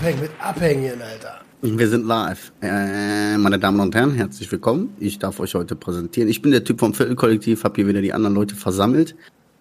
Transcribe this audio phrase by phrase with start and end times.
[0.00, 1.40] Abhängen mit Abhängen, Alter.
[1.60, 2.52] Wir sind live.
[2.62, 4.94] Äh, meine Damen und Herren, herzlich willkommen.
[4.98, 6.30] Ich darf euch heute präsentieren.
[6.30, 9.14] Ich bin der Typ vom Viertelkollektiv, habe hier wieder die anderen Leute versammelt.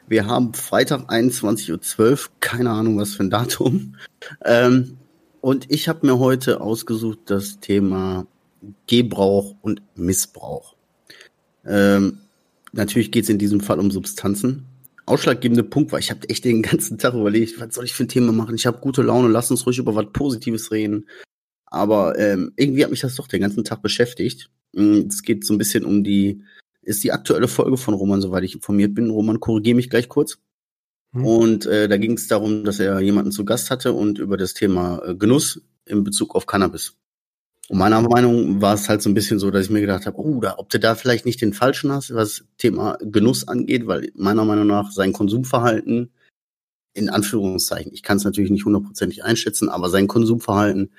[0.07, 3.95] Wir haben Freitag 21.12 Uhr, keine Ahnung was für ein Datum.
[4.45, 4.98] Ähm,
[5.41, 8.26] und ich habe mir heute ausgesucht das Thema
[8.88, 10.76] Gebrauch und Missbrauch.
[11.66, 12.20] Ähm,
[12.72, 14.66] natürlich geht es in diesem Fall um Substanzen.
[15.05, 18.09] Ausschlaggebende Punkt war, ich habe echt den ganzen Tag überlegt, was soll ich für ein
[18.09, 18.55] Thema machen?
[18.55, 21.08] Ich habe gute Laune, lass uns ruhig über was Positives reden.
[21.66, 24.50] Aber ähm, irgendwie hat mich das doch den ganzen Tag beschäftigt.
[24.73, 26.44] Mm, es geht so ein bisschen um die,
[26.82, 29.09] ist die aktuelle Folge von Roman, soweit ich informiert bin.
[29.09, 30.40] Roman, korrigiere mich gleich kurz.
[31.12, 31.26] Mhm.
[31.26, 34.54] Und äh, da ging es darum, dass er jemanden zu Gast hatte und über das
[34.54, 36.95] Thema äh, Genuss in Bezug auf Cannabis.
[37.70, 40.17] Und meiner Meinung war es halt so ein bisschen so, dass ich mir gedacht habe,
[40.17, 44.11] oh, da, ob du da vielleicht nicht den Falschen hast, was Thema Genuss angeht, weil
[44.16, 46.11] meiner Meinung nach sein Konsumverhalten,
[46.95, 50.92] in Anführungszeichen, ich kann es natürlich nicht hundertprozentig einschätzen, aber sein Konsumverhalten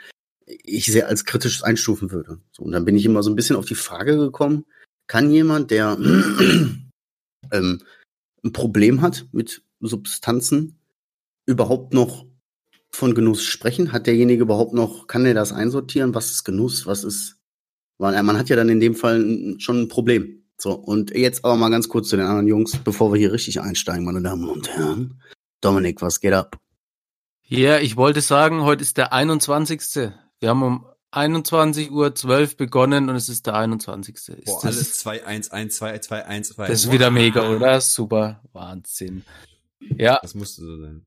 [0.47, 2.41] ich sehr als kritisch einstufen würde.
[2.53, 4.65] So, und dann bin ich immer so ein bisschen auf die Frage gekommen,
[5.09, 5.99] kann jemand, der
[7.53, 7.83] ähm,
[8.45, 10.79] ein Problem hat mit Substanzen,
[11.47, 12.27] überhaupt noch
[12.91, 13.93] von Genuss sprechen?
[13.93, 16.15] Hat derjenige überhaupt noch, kann der das einsortieren?
[16.15, 16.87] Was ist Genuss?
[16.87, 17.37] Was ist,
[17.99, 20.45] weil man hat ja dann in dem Fall schon ein Problem.
[20.59, 23.61] So, und jetzt aber mal ganz kurz zu den anderen Jungs, bevor wir hier richtig
[23.61, 25.23] einsteigen, meine Damen und Herren.
[25.63, 26.59] Dominik, was geht ab?
[27.47, 30.13] Ja, ich wollte sagen, heute ist der 21.
[30.39, 34.15] Wir haben um 21.12 Uhr begonnen und es ist der 21.
[34.15, 36.67] Ist Boah, das, alles 2, 1, 1, 2, 2, 1, 2.
[36.69, 37.81] Das ist wieder mega, oder?
[37.81, 38.43] Super.
[38.53, 39.25] Wahnsinn.
[39.81, 40.19] Ja.
[40.23, 41.07] Das musste so sein.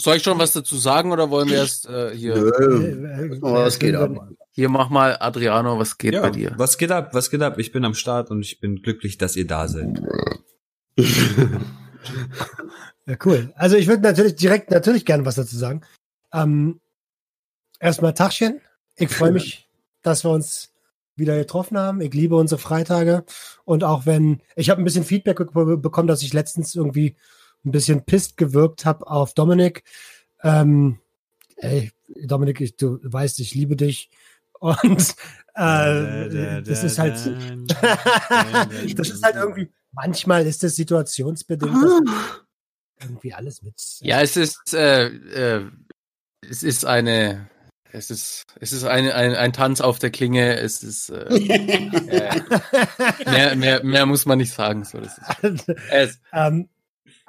[0.00, 2.34] Soll ich schon was dazu sagen oder wollen wir erst äh, hier?
[2.34, 3.38] Nö.
[3.42, 4.30] Oh, was geht ab?
[4.50, 6.54] Hier mach mal, Adriano, was geht ja, bei dir?
[6.56, 7.10] Was geht ab?
[7.12, 7.58] Was geht ab?
[7.58, 10.00] Ich bin am Start und ich bin glücklich, dass ihr da seid.
[13.06, 13.52] ja, cool.
[13.56, 15.82] Also ich würde natürlich direkt natürlich gerne was dazu sagen.
[16.32, 16.80] Ähm,
[17.78, 18.60] erstmal Tachchen.
[18.96, 19.68] Ich freue mich,
[20.02, 20.72] dass wir uns
[21.14, 22.00] wieder getroffen haben.
[22.00, 23.24] Ich liebe unsere Freitage.
[23.64, 27.16] Und auch wenn, ich habe ein bisschen Feedback bekommen, dass ich letztens irgendwie
[27.64, 29.84] ein bisschen pisst gewirkt habe auf Dominik.
[30.42, 30.98] Ähm,
[31.56, 34.10] ey, Dominik, ich, du weißt, ich liebe dich.
[34.58, 35.14] Und
[35.54, 37.14] äh, das ist halt,
[38.96, 42.02] das ist halt irgendwie, manchmal ist es situationsbedingt, dass
[43.00, 43.74] irgendwie alles mit.
[44.00, 45.70] Ja, es ist, äh, äh,
[46.48, 47.48] es ist eine,
[47.92, 50.56] es ist, es ist ein, ein, ein Tanz auf der Klinge.
[50.58, 52.40] Es ist äh, äh,
[53.24, 54.84] mehr, mehr, mehr muss man nicht sagen.
[54.84, 56.20] So, das ist, es.
[56.32, 56.68] Ähm,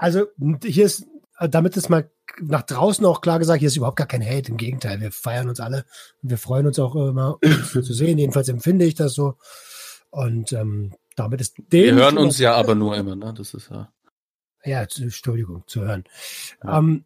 [0.01, 0.25] also
[0.63, 1.05] hier ist,
[1.39, 2.09] damit ist mal
[2.41, 4.49] nach draußen auch klar gesagt, hier ist überhaupt gar kein Hate.
[4.49, 5.85] Im Gegenteil, wir feiern uns alle
[6.23, 8.17] und wir freuen uns auch immer, uns zu sehen.
[8.17, 9.37] Jedenfalls empfinde ich das so.
[10.09, 13.31] Und ähm, damit ist Wir hören uns ja aber nur immer, ne?
[13.37, 13.93] Das ist ja.
[14.65, 16.03] Ja, Entschuldigung, zu hören.
[16.63, 17.05] Ja, ähm,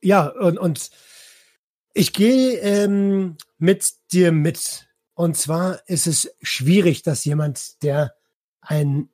[0.00, 0.90] ja und, und
[1.94, 4.88] ich gehe ähm, mit dir mit.
[5.14, 8.14] Und zwar ist es schwierig, dass jemand, der
[8.62, 9.10] ein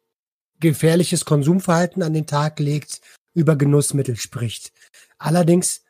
[0.60, 3.00] gefährliches Konsumverhalten an den Tag legt,
[3.34, 4.72] über Genussmittel spricht.
[5.18, 5.84] Allerdings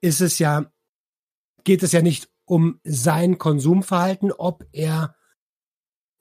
[0.00, 0.72] ist es ja,
[1.64, 5.14] geht es ja nicht um sein Konsumverhalten, ob er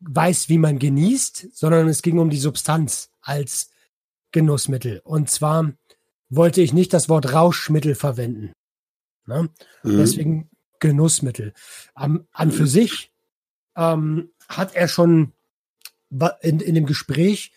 [0.02, 3.70] weiß, wie man genießt, sondern es ging um die Substanz als
[4.32, 5.02] Genussmittel.
[5.04, 5.74] Und zwar
[6.30, 8.54] wollte ich nicht das Wort Rauschmittel verwenden.
[9.26, 9.50] Ne?
[9.84, 9.98] Mhm.
[9.98, 11.54] Deswegen Genussmittel.
[11.94, 13.12] Am, an für sich
[13.76, 15.34] ähm, hat er schon
[16.42, 17.52] in, in dem Gespräch,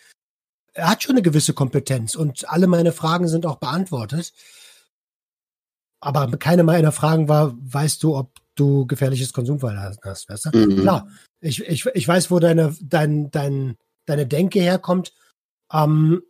[0.75, 4.33] er hat schon eine gewisse Kompetenz und alle meine Fragen sind auch beantwortet.
[6.01, 10.59] Aber keine meiner Fragen war, weißt du, ob du gefährliches Konsumverhalten hast, weißt du?
[10.59, 10.81] Mhm.
[10.81, 11.09] Klar,
[11.41, 13.77] ich, ich, ich weiß, wo deine, dein, dein,
[14.07, 15.15] deine Denke herkommt.
[15.73, 16.23] Ähm,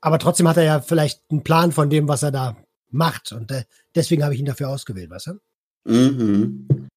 [0.00, 2.56] aber trotzdem hat er ja vielleicht einen Plan von dem, was er da
[2.90, 3.32] macht.
[3.32, 5.32] Und äh, deswegen habe ich ihn dafür ausgewählt, weißt du?
[5.84, 6.88] Mhm.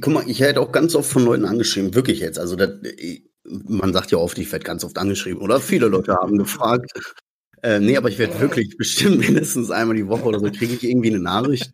[0.00, 2.38] Guck mal, ich hätte auch ganz oft von Leuten angeschrieben, wirklich jetzt.
[2.38, 2.70] Also das,
[3.44, 5.60] man sagt ja oft, ich werde ganz oft angeschrieben, oder?
[5.60, 6.90] Viele Leute haben gefragt.
[7.62, 10.84] Äh, nee, aber ich werde wirklich bestimmt mindestens einmal die Woche oder so kriege ich
[10.84, 11.72] irgendwie eine Nachricht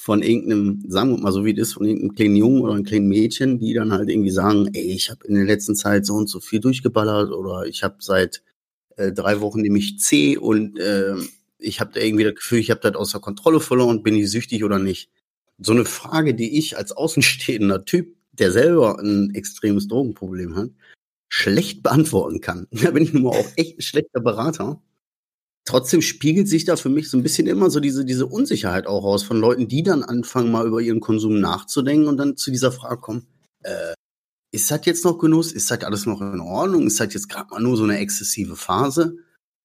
[0.00, 3.08] von irgendeinem, sagen wir mal so wie das, von irgendeinem kleinen Jungen oder einem kleinen
[3.08, 6.28] Mädchen, die dann halt irgendwie sagen, ey, ich habe in der letzten Zeit so und
[6.30, 8.42] so viel durchgeballert oder ich habe seit
[8.96, 11.14] äh, drei Wochen nämlich C und äh,
[11.58, 14.64] ich habe da irgendwie das Gefühl, ich habe das außer Kontrolle verloren, bin ich süchtig
[14.64, 15.10] oder nicht?
[15.58, 20.70] So eine Frage, die ich als außenstehender Typ, der selber ein extremes Drogenproblem hat,
[21.28, 22.66] schlecht beantworten kann.
[22.82, 24.82] Da bin ich nun mal auch echt ein schlechter Berater.
[25.64, 29.04] Trotzdem spiegelt sich da für mich so ein bisschen immer so diese, diese Unsicherheit auch
[29.04, 32.72] aus von Leuten, die dann anfangen, mal über ihren Konsum nachzudenken und dann zu dieser
[32.72, 33.26] Frage kommen,
[33.62, 33.92] äh,
[34.50, 35.52] ist das jetzt noch Genuss?
[35.52, 36.86] Ist das alles noch in Ordnung?
[36.86, 39.18] Ist das jetzt gerade mal nur so eine exzessive Phase?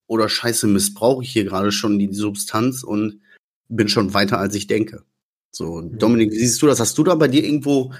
[0.07, 3.21] Oder scheiße, missbrauche ich hier gerade schon die Substanz und
[3.69, 5.05] bin schon weiter, als ich denke?
[5.51, 5.99] So, Mhm.
[5.99, 6.81] Dominik, wie siehst du das?
[6.81, 7.93] Hast du da bei dir irgendwo,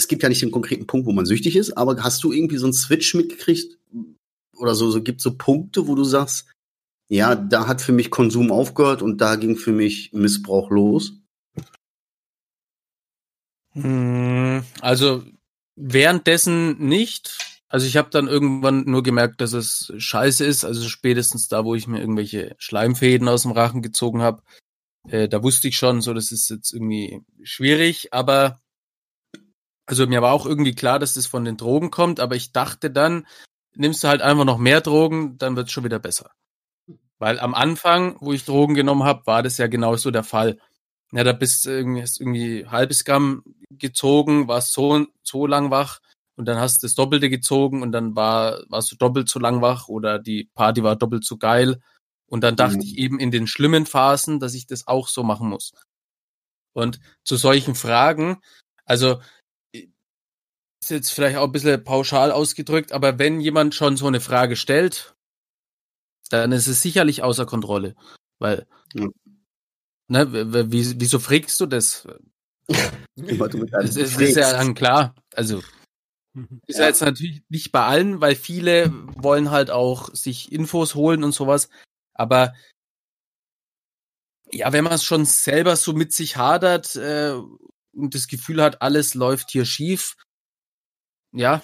[0.00, 2.56] es gibt ja nicht den konkreten Punkt, wo man süchtig ist, aber hast du irgendwie
[2.56, 3.78] so einen Switch mitgekriegt?
[4.56, 6.46] Oder so, so gibt so Punkte, wo du sagst,
[7.10, 11.12] ja, da hat für mich Konsum aufgehört und da ging für mich Missbrauch los?
[13.72, 15.22] Hm, Also
[15.76, 17.36] währenddessen nicht.
[17.68, 20.64] Also ich habe dann irgendwann nur gemerkt, dass es scheiße ist.
[20.64, 24.42] Also spätestens da, wo ich mir irgendwelche Schleimfäden aus dem Rachen gezogen habe,
[25.08, 28.12] äh, da wusste ich schon, so das ist jetzt irgendwie schwierig.
[28.12, 28.60] Aber
[29.90, 32.20] also mir war auch irgendwie klar, dass das von den Drogen kommt.
[32.20, 33.26] Aber ich dachte dann,
[33.74, 36.30] nimmst du halt einfach noch mehr Drogen, dann wird's schon wieder besser.
[37.18, 40.58] Weil am Anfang, wo ich Drogen genommen habe, war das ja genauso der Fall.
[41.12, 46.00] Ja, da bist du irgendwie, hast irgendwie halbes Gramm gezogen, warst so, so lang wach
[46.36, 49.60] und dann hast du das Doppelte gezogen und dann war, warst du doppelt so lang
[49.60, 51.80] wach oder die Party war doppelt so geil.
[52.26, 52.82] Und dann dachte Mhm.
[52.82, 55.72] ich eben in den schlimmen Phasen, dass ich das auch so machen muss.
[56.72, 58.40] Und zu solchen Fragen,
[58.84, 59.20] also
[60.90, 64.56] ist jetzt vielleicht auch ein bisschen pauschal ausgedrückt, aber wenn jemand schon so eine Frage
[64.56, 65.14] stellt,
[66.30, 67.94] dann ist es sicherlich außer Kontrolle.
[68.38, 69.08] Weil, Ja.
[70.08, 70.26] ne,
[70.70, 72.06] wieso fragst du das?
[72.66, 75.14] Es ist, ist ja dann klar.
[75.34, 75.58] Also,
[76.66, 76.82] ist ja.
[76.82, 76.86] Ja.
[76.88, 81.68] jetzt natürlich nicht bei allen, weil viele wollen halt auch sich Infos holen und sowas.
[82.14, 82.54] Aber
[84.52, 87.34] ja, wenn man es schon selber so mit sich hadert äh,
[87.92, 90.16] und das Gefühl hat, alles läuft hier schief,
[91.32, 91.62] ja,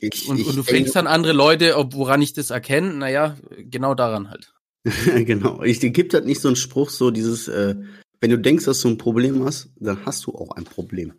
[0.00, 2.94] Ich, und, ich und du denke- fragst dann andere Leute, ob woran ich das erkenne,
[2.94, 4.52] naja, genau daran halt.
[5.26, 5.62] genau.
[5.62, 7.74] Ich gibt halt nicht so einen Spruch, so dieses, äh,
[8.20, 11.12] wenn du denkst, dass du ein Problem hast, dann hast du auch ein Problem.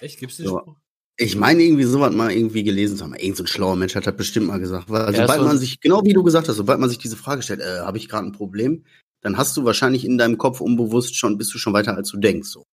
[0.00, 0.18] Echt?
[0.18, 0.76] Gibt's den Spruch?
[1.18, 3.14] Ich meine, irgendwie sowas mal irgendwie gelesen zu haben.
[3.14, 4.88] Irgend so ein schlauer Mensch hat das bestimmt mal gesagt.
[4.88, 7.16] Weil Ja, sobald so- man sich, genau wie du gesagt hast, sobald man sich diese
[7.16, 8.84] Frage stellt, äh, habe ich gerade ein Problem,
[9.20, 12.16] dann hast du wahrscheinlich in deinem Kopf unbewusst schon, bist du schon weiter, als du
[12.18, 12.48] denkst.
[12.48, 12.64] So.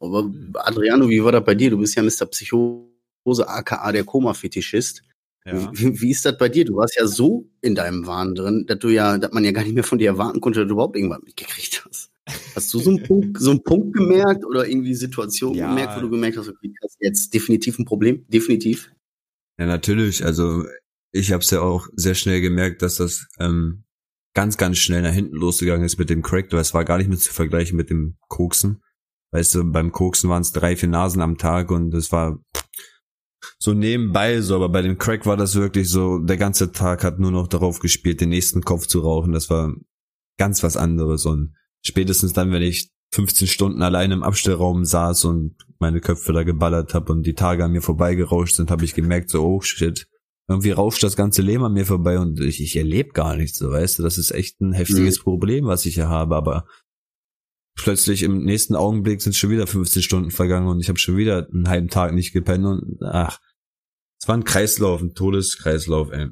[0.00, 1.70] Aber Adriano, wie war das bei dir?
[1.70, 2.26] Du bist ja Mr.
[2.26, 2.88] Psychose,
[3.26, 5.02] aka der Koma-Fetischist.
[5.46, 5.70] Ja.
[5.74, 6.64] Wie, wie ist das bei dir?
[6.64, 9.62] Du warst ja so in deinem Wahn drin, dass du ja, dass man ja gar
[9.62, 12.10] nicht mehr von dir erwarten konnte, dass du überhaupt irgendwas mitgekriegt hast.
[12.54, 15.68] Hast du so einen Punkt, so einen Punkt gemerkt oder irgendwie Situationen Ja.
[15.68, 18.24] gemerkt, wo du gemerkt hast, okay, das ist jetzt definitiv ein Problem?
[18.28, 18.90] Definitiv.
[19.58, 20.24] Ja, natürlich.
[20.24, 20.64] Also
[21.12, 23.84] ich habe es ja auch sehr schnell gemerkt, dass das ähm,
[24.34, 27.08] ganz, ganz schnell nach hinten losgegangen ist mit dem Crack, weil es war gar nicht
[27.08, 28.82] mehr zu vergleichen mit dem Koksen.
[29.32, 32.38] Weißt du, beim Koksen waren es drei, vier Nasen am Tag und das war
[33.58, 37.18] so nebenbei so, aber bei dem Crack war das wirklich so, der ganze Tag hat
[37.18, 39.32] nur noch darauf gespielt, den nächsten Kopf zu rauchen.
[39.32, 39.72] Das war
[40.38, 41.26] ganz was anderes.
[41.26, 46.42] Und spätestens dann, wenn ich 15 Stunden allein im Abstellraum saß und meine Köpfe da
[46.42, 50.06] geballert habe und die Tage an mir vorbeigerauscht sind, habe ich gemerkt, so, oh shit,
[50.48, 53.70] irgendwie rauscht das ganze Leben an mir vorbei und ich, ich erlebe gar nichts, so
[53.70, 56.66] weißt du, das ist echt ein heftiges Problem, was ich hier habe, aber
[57.76, 61.48] plötzlich im nächsten Augenblick sind schon wieder 15 Stunden vergangen und ich habe schon wieder
[61.52, 63.40] einen halben Tag nicht gepennt und ach,
[64.20, 66.28] es war ein Kreislauf, ein Todeskreislauf, ey.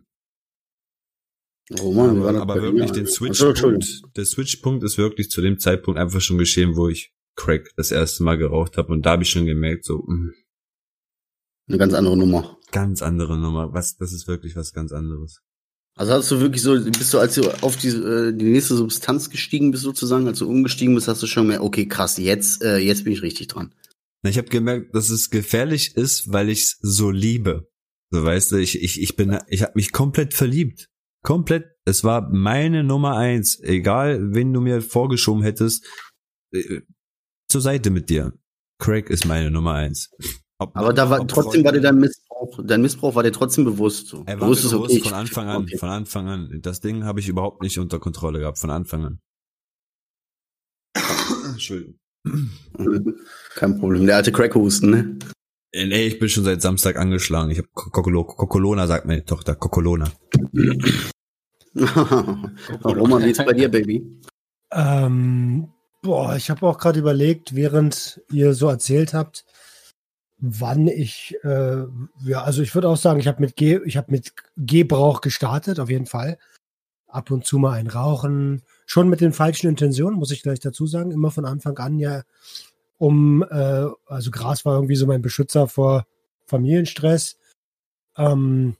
[1.68, 3.06] Wie war aber das aber wirklich den.
[3.06, 7.90] Switchpunkt, der Switchpunkt ist wirklich zu dem Zeitpunkt einfach schon geschehen, wo ich Crack das
[7.90, 10.32] erste Mal geraucht habe und da habe ich schon gemerkt, so mh,
[11.68, 12.58] Eine ganz andere Nummer.
[12.72, 15.40] ganz andere Nummer, was das ist wirklich was ganz anderes.
[15.94, 19.28] Also hast du wirklich so, bist du, als du auf die, äh, die nächste Substanz
[19.28, 22.78] gestiegen bist, sozusagen, als du umgestiegen bist, hast du schon mehr, okay, krass, jetzt, äh,
[22.78, 23.74] jetzt bin ich richtig dran.
[24.26, 27.68] Ich habe gemerkt, dass es gefährlich ist, weil ich so liebe.
[28.10, 30.88] So weißt du, ich ich ich bin ich habe mich komplett verliebt.
[31.24, 35.84] Komplett, es war meine Nummer eins, egal wen du mir vorgeschoben hättest,
[36.52, 36.80] äh,
[37.48, 38.32] zur Seite mit dir.
[38.78, 40.10] Craig ist meine Nummer eins.
[40.58, 41.98] Ob Aber da war, trotzdem war dir Freunde- dein
[42.42, 44.24] Missbrauch, dein Missbrauch war dir trotzdem bewusst so.
[44.26, 45.78] Er war bewusst okay, von Anfang an, okay.
[45.78, 46.58] von Anfang an.
[46.62, 49.20] Das Ding habe ich überhaupt nicht unter Kontrolle gehabt, von Anfang an.
[51.52, 51.98] Entschuldigung.
[53.54, 54.06] Kein Problem.
[54.06, 55.18] Der alte Crackhusten, ne?
[55.72, 57.50] Äh, Nee, ich bin schon seit Samstag angeschlagen.
[57.50, 60.10] Ich habe Kokolona, sagt meine Tochter, Kokolona.
[62.84, 64.20] Roman, wie ist bei dir, Baby?
[64.70, 65.68] Ähm,
[66.02, 69.46] boah, ich habe auch gerade überlegt, während ihr so erzählt habt,
[70.42, 71.84] wann ich, äh,
[72.24, 73.54] ja, also ich würde auch sagen, ich habe mit
[73.96, 76.36] habe mit Gebrauch gestartet, auf jeden Fall.
[77.06, 80.86] Ab und zu mal ein Rauchen, schon mit den falschen Intentionen, muss ich gleich dazu
[80.86, 82.22] sagen, immer von Anfang an ja,
[82.98, 86.06] um, äh, also Gras war irgendwie so mein Beschützer vor
[86.46, 87.38] Familienstress.
[88.16, 88.76] Ähm,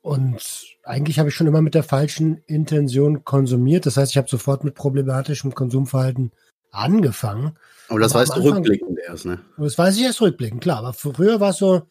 [0.00, 3.84] und eigentlich habe ich schon immer mit der falschen Intention konsumiert.
[3.84, 6.32] Das heißt, ich habe sofort mit problematischem Konsumverhalten
[6.76, 7.56] angefangen.
[7.88, 9.40] Aber das Aber weißt du rückblickend erst, ne?
[9.56, 10.78] Das weiß ich erst rückblickend, klar.
[10.78, 11.82] Aber früher war es so,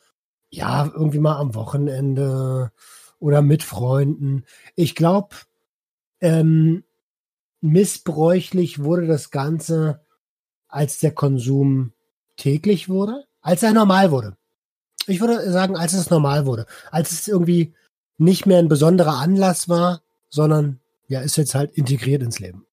[0.49, 2.71] ja, irgendwie mal am Wochenende
[3.19, 4.45] oder mit Freunden.
[4.75, 5.35] Ich glaube,
[6.21, 6.83] ähm,
[7.61, 10.01] missbräuchlich wurde das Ganze,
[10.67, 11.93] als der Konsum
[12.37, 14.37] täglich wurde, als er normal wurde.
[15.07, 16.65] Ich würde sagen, als es normal wurde.
[16.91, 17.73] Als es irgendwie
[18.17, 22.65] nicht mehr ein besonderer Anlass war, sondern ja, ist jetzt halt integriert ins Leben.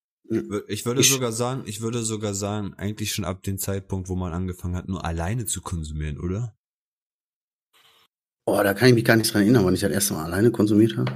[0.68, 4.16] Ich würde Ich- sogar sagen, ich würde sogar sagen, eigentlich schon ab dem Zeitpunkt, wo
[4.16, 6.54] man angefangen hat, nur alleine zu konsumieren, oder?
[8.46, 10.50] Oh, da kann ich mich gar nicht dran erinnern, wann ich das erste Mal alleine
[10.50, 11.12] konsumiert habe.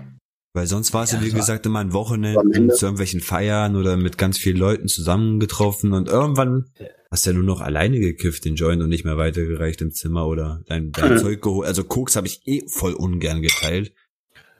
[0.54, 3.76] Weil sonst war es ja, Ja, wie gesagt, immer ein Wochenende Ende- zu irgendwelchen Feiern
[3.76, 6.70] oder mit ganz vielen Leuten zusammengetroffen und irgendwann
[7.10, 10.26] hast du ja nur noch alleine gekifft, den Joint und nicht mehr weitergereicht im Zimmer
[10.26, 11.66] oder dein, dein Zeug geholt.
[11.68, 13.92] Also Koks habe ich eh voll ungern geteilt.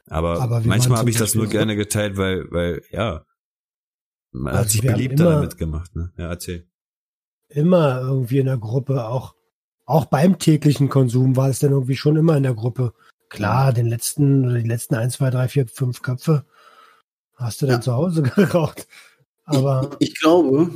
[0.08, 3.25] Aber, Aber manchmal habe ich das nur gerne geteilt, weil, weil, ja,
[4.37, 6.12] man hat Also sich wir haben beliebter immer- damit gemacht, ne?
[6.16, 6.66] Ja, erzähl.
[7.49, 9.35] Immer irgendwie in der Gruppe, auch,
[9.85, 12.93] auch beim täglichen Konsum war es dann irgendwie schon immer in der Gruppe.
[13.28, 16.45] Klar, den letzten, oder die letzten ein, zwei, drei, vier, fünf Köpfe
[17.35, 17.81] hast du dann Ja.
[17.81, 18.87] zu Hause geraucht.
[19.45, 20.71] Aber Ich glaube,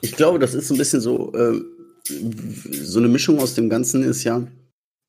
[0.00, 1.60] ich glaube, das ist so ein bisschen so, äh,
[2.06, 4.46] so eine Mischung aus dem Ganzen ist ja,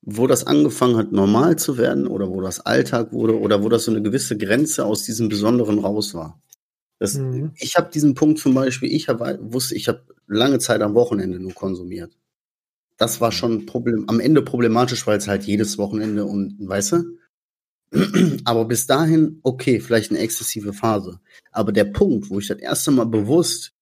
[0.01, 3.85] wo das angefangen hat, normal zu werden oder wo das Alltag wurde oder wo das
[3.85, 6.39] so eine gewisse Grenze aus diesem Besonderen raus war.
[6.99, 7.51] Das, Mhm.
[7.57, 9.19] Ich habe diesen Punkt zum Beispiel, ich hab,
[9.51, 12.17] wusste, ich habe lange Zeit am Wochenende nur konsumiert.
[12.97, 17.03] Das war schon Problem, am Ende problematisch, weil es halt jedes Wochenende und, weißt du?
[18.45, 21.19] Aber bis dahin, okay, vielleicht eine exzessive Phase.
[21.51, 23.73] Aber der Punkt, wo ich das erste Mal bewusst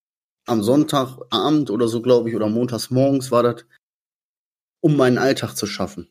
[0.48, 3.66] am Sonntagabend oder so, glaube ich, oder montags morgens war das,
[4.82, 6.10] um meinen Alltag zu schaffen.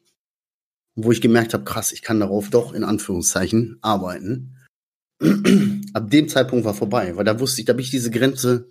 [0.97, 4.57] Wo ich gemerkt habe, krass, ich kann darauf doch in Anführungszeichen arbeiten.
[5.95, 8.69] Ab dem Zeitpunkt war vorbei, weil da wusste ich, da habe ich diese Grenze,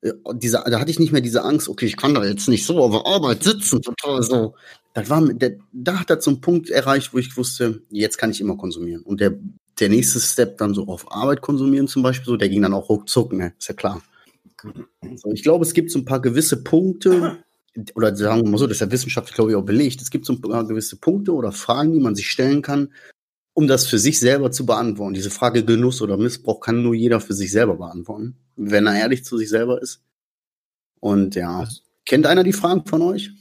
[0.00, 2.66] äh, diese, da hatte ich nicht mehr diese Angst, okay, ich kann da jetzt nicht
[2.66, 4.54] so auf der Arbeit sitzen, total so.
[4.94, 8.40] Das war, der, da hat er so Punkt erreicht, wo ich wusste, jetzt kann ich
[8.40, 9.02] immer konsumieren.
[9.02, 9.38] Und der,
[9.78, 12.88] der nächste Step dann so auf Arbeit konsumieren zum Beispiel, so, der ging dann auch
[12.88, 14.02] ruckzuck, ne, ist ja klar.
[15.16, 17.38] So, ich glaube, es gibt so ein paar gewisse Punkte,
[17.94, 20.02] oder sagen wir mal so, das ist ja wissenschaftlich, glaube ich, auch belegt.
[20.02, 22.92] Es gibt so ein paar gewisse Punkte oder Fragen, die man sich stellen kann,
[23.58, 25.14] um das für sich selber zu beantworten.
[25.14, 29.24] Diese Frage Genuss oder Missbrauch kann nur jeder für sich selber beantworten, wenn er ehrlich
[29.24, 30.00] zu sich selber ist.
[31.00, 33.32] Und ja, Also- kennt einer die Fragen von euch?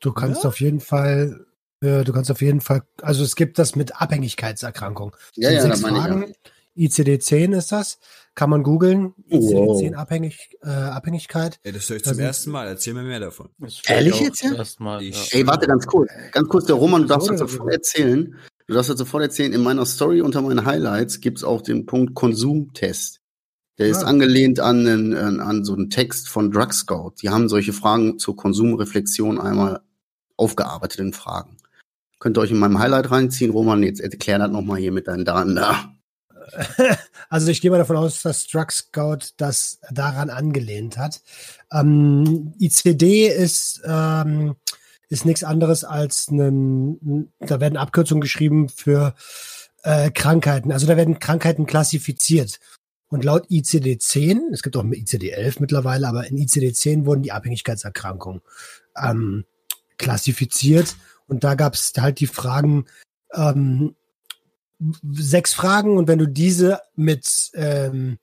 [0.00, 1.46] du kannst auf jeden Fall,
[1.80, 5.16] äh, du kannst auf jeden Fall, also es gibt das mit Abhängigkeitserkrankung.
[5.34, 6.04] Ja, ja, sechs das meine ich.
[6.04, 6.34] Fragen.
[6.74, 6.84] Ja.
[6.86, 7.98] ICD-10 ist das.
[8.34, 9.14] Kann man googeln.
[9.30, 9.80] Wow.
[9.80, 11.58] ICD-10 Abhängig, äh, Abhängigkeit.
[11.62, 12.66] Ey, das höre ich Da zum ersten Mal.
[12.66, 13.48] Erzähl mir mehr davon.
[13.86, 14.52] Ehrlich jetzt, ja?
[14.52, 15.20] Ja.
[15.30, 16.10] Ey, warte ganz kurz.
[16.32, 17.36] Ganz kurz, der Roman, du darfst so.
[17.36, 18.36] sofort erzählen.
[18.66, 19.52] Du darfst das sofort erzählen.
[19.52, 23.20] In meiner Story unter meinen Highlights gibt's auch den Punkt Konsumtest.
[23.78, 24.06] Der ist Ah.
[24.06, 27.14] angelehnt an, einen, an, an so einen Text von Drug Scout.
[27.22, 29.80] Die haben solche Fragen zur Konsumreflexion einmal
[30.36, 31.56] aufgearbeitet in Fragen.
[32.20, 33.50] Könnt ihr euch in meinem Highlight reinziehen.
[33.50, 35.90] Roman, jetzt erklär das nochmal hier mit deinen Daten da.
[37.30, 41.20] Also ich gehe mal davon aus, dass Drug Scout das daran angelehnt hat.
[41.72, 44.54] Ähm, ICD ist, ähm,
[45.14, 49.14] ist nichts anderes als ein, da werden Abkürzungen geschrieben für
[49.84, 50.72] äh, Krankheiten.
[50.72, 52.58] Also da werden Krankheiten klassifiziert.
[53.08, 58.42] Und laut ICD-10, es gibt auch ICD-11 mittlerweile, aber in ICD-10 wurden die Abhängigkeitserkrankungen
[59.00, 59.44] ähm,
[59.98, 60.96] klassifiziert.
[61.28, 62.86] Und da gab es halt die Fragen,
[63.32, 63.94] ähm,
[65.12, 68.18] sechs Fragen und wenn du diese mit, ähm,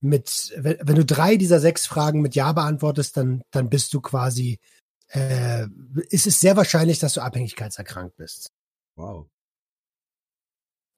[0.00, 4.60] mit wenn, du drei dieser sechs Fragen mit Ja beantwortest, dann, dann bist du quasi,
[5.12, 5.66] äh,
[6.08, 8.52] ist es sehr wahrscheinlich, dass du abhängigkeitserkrankt bist.
[8.96, 9.26] Wow.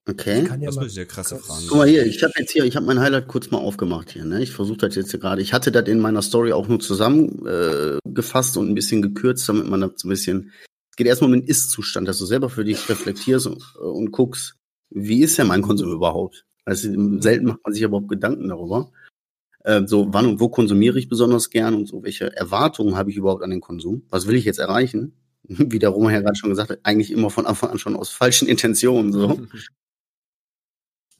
[0.05, 0.45] Okay.
[0.45, 2.85] Ja Das müssen ja krasse Fragen Guck mal hier, ich habe jetzt hier, ich habe
[2.85, 4.25] mein Highlight kurz mal aufgemacht hier.
[4.25, 4.43] Ne?
[4.43, 5.41] Ich versuche das jetzt hier gerade.
[5.41, 9.67] Ich hatte das in meiner Story auch nur zusammengefasst äh, und ein bisschen gekürzt, damit
[9.67, 10.51] man das so ein bisschen.
[10.91, 14.11] Es geht erstmal um den Ist-Zustand, dass du selber für dich reflektierst und, äh, und
[14.11, 14.55] guckst,
[14.89, 16.45] wie ist ja mein Konsum überhaupt?
[16.65, 16.89] Also
[17.19, 18.91] selten macht man sich überhaupt Gedanken darüber.
[19.63, 23.17] Äh, so, wann und wo konsumiere ich besonders gern und so, welche Erwartungen habe ich
[23.17, 24.03] überhaupt an den Konsum?
[24.09, 25.13] Was will ich jetzt erreichen?
[25.43, 28.09] Wie der Roman ja gerade schon gesagt hat, eigentlich immer von Anfang an schon aus
[28.09, 29.11] falschen Intentionen.
[29.11, 29.41] So.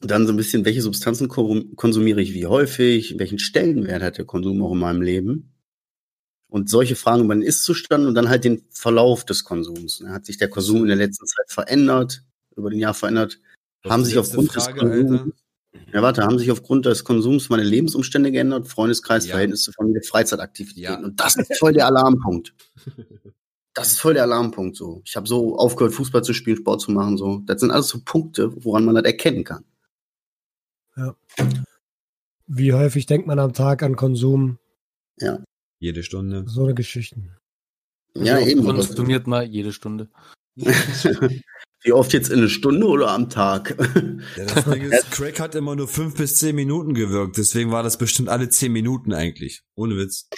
[0.00, 4.24] Dann so ein bisschen, welche Substanzen ko- konsumiere ich wie häufig, welchen Stellenwert hat der
[4.26, 5.50] Konsum auch in meinem Leben?
[6.48, 10.00] Und solche Fragen über den Ist-Zustand und dann halt den Verlauf des Konsums.
[10.00, 10.10] ne?
[10.10, 12.22] Hat sich der Konsum in der letzten Zeit verändert,
[12.56, 13.40] über den Jahr verändert?
[13.86, 15.43] haben sich aufgrund Frage, des Konsums.
[15.92, 19.32] Ja warte, haben sich aufgrund des Konsums meine Lebensumstände geändert, Freundeskreis, Ja.
[19.32, 20.82] Verhältnis zur Familie, Freizeitaktivitäten.
[20.82, 20.98] Ja.
[20.98, 22.54] Und das ist voll der Alarmpunkt.
[23.74, 25.02] Das ist voll der Alarmpunkt so.
[25.04, 27.16] Ich habe so aufgehört, Fußball zu spielen, Sport zu machen.
[27.16, 29.64] So, das sind alles so Punkte, woran man das erkennen kann.
[32.46, 34.58] wie häufig denkt man am Tag an Konsum?
[35.18, 35.40] Ja.
[35.80, 36.44] Jede Stunde.
[36.46, 37.16] So eine Geschichte.
[38.16, 38.64] Ja, Also eben.
[38.64, 40.08] Konsumiert mal jede Stunde.
[41.84, 43.76] Wie oft jetzt in eine Stunde oder am Tag?
[44.36, 47.82] Ja, das Ding ist, Crack hat immer nur fünf bis zehn Minuten gewirkt, deswegen war
[47.82, 49.62] das bestimmt alle zehn Minuten eigentlich.
[49.74, 50.28] Ohne Witz.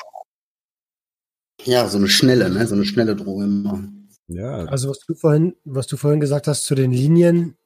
[1.65, 2.67] ja, so eine schnelle, ne?
[2.67, 3.89] So eine schnelle Droge immer.
[4.29, 7.57] Ja, Also was du vorhin, was du vorhin gesagt hast zu den Linien,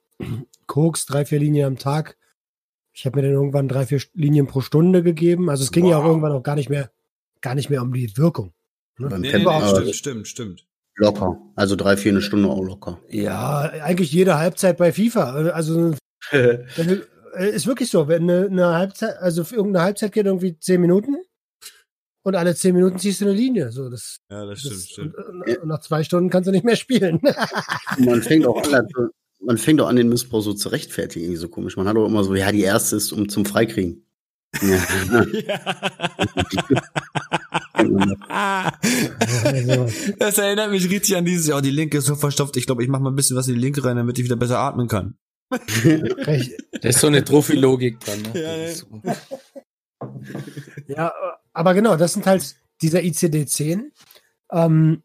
[0.67, 2.17] Koks, drei, vier Linien am Tag.
[2.93, 5.49] Ich habe mir dann irgendwann drei, vier Linien pro Stunde gegeben.
[5.49, 6.09] Also es ging ja auch Wow.
[6.09, 6.91] irgendwann auch gar nicht mehr,
[7.41, 8.53] gar nicht mehr um die Wirkung.
[8.99, 9.07] Ne?
[9.19, 10.67] Nee, nee, nee, stimmt, stimmt, stimmt.
[10.95, 11.41] Locker.
[11.55, 12.99] Also drei, vier eine Stunde auch locker.
[13.09, 15.51] Ja, eigentlich jede Halbzeit bei FIFA.
[15.51, 15.93] Also
[16.31, 17.01] wenn
[17.35, 20.81] äh, ist wirklich so, wenn eine, eine Halbzeit, also für irgendeine Halbzeit geht irgendwie zehn
[20.81, 21.17] Minuten
[22.23, 23.71] und alle zehn Minuten ziehst du eine Linie.
[23.71, 25.15] So, das, Ja, das stimmt, das stimmt.
[25.15, 27.19] Und, und nach zwei Stunden kannst du nicht mehr spielen.
[27.99, 28.87] man fängt auch an,
[29.39, 31.77] man fängt auch an, den Missbrauch so zu rechtfertigen, irgendwie so komisch.
[31.77, 34.05] Man hat auch immer so, ja, die erste ist um zum Freikriegen.
[34.61, 34.83] Ja.
[35.09, 35.31] also,
[40.19, 42.89] Das erinnert mich richtig an dieses, ja, die linke ist so verstopft, ich glaube, ich
[42.89, 45.15] mache mal ein bisschen was in die linke rein, damit ich wieder besser atmen kann.
[45.51, 48.21] recht, Da ist so eine Trophy-Logik dran.
[48.21, 48.41] Ne?
[48.41, 49.01] Ja, Das so.
[50.87, 51.13] Ja,
[51.53, 53.91] aber genau, das sind halt dieser ICD-10.
[54.51, 55.03] Ähm,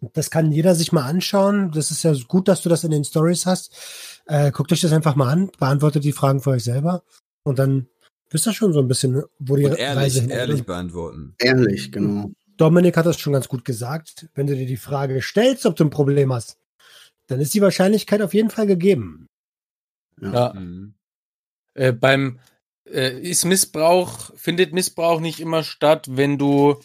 [0.00, 1.72] das kann jeder sich mal anschauen.
[1.72, 4.22] Das ist ja gut, dass du das in den Stories hast.
[4.26, 7.02] Äh, guckt euch das einfach mal an, beantwortet die Fragen für euch selber
[7.42, 7.88] und dann
[8.30, 11.34] wisst ihr schon so ein bisschen, wo die Und Reise ehrlich, hin ehrlich beantworten.
[11.38, 12.30] Ehrlich, genau.
[12.56, 14.28] Dominik hat das schon ganz gut gesagt.
[14.34, 16.58] Wenn du dir die Frage stellst, ob du ein Problem hast,
[17.28, 19.28] dann ist die Wahrscheinlichkeit auf jeden Fall gegeben.
[20.20, 20.52] Ja.
[20.54, 20.94] Mhm.
[21.74, 22.40] Äh, beim
[22.84, 26.80] äh, ist Missbrauch, findet Missbrauch nicht immer statt, wenn du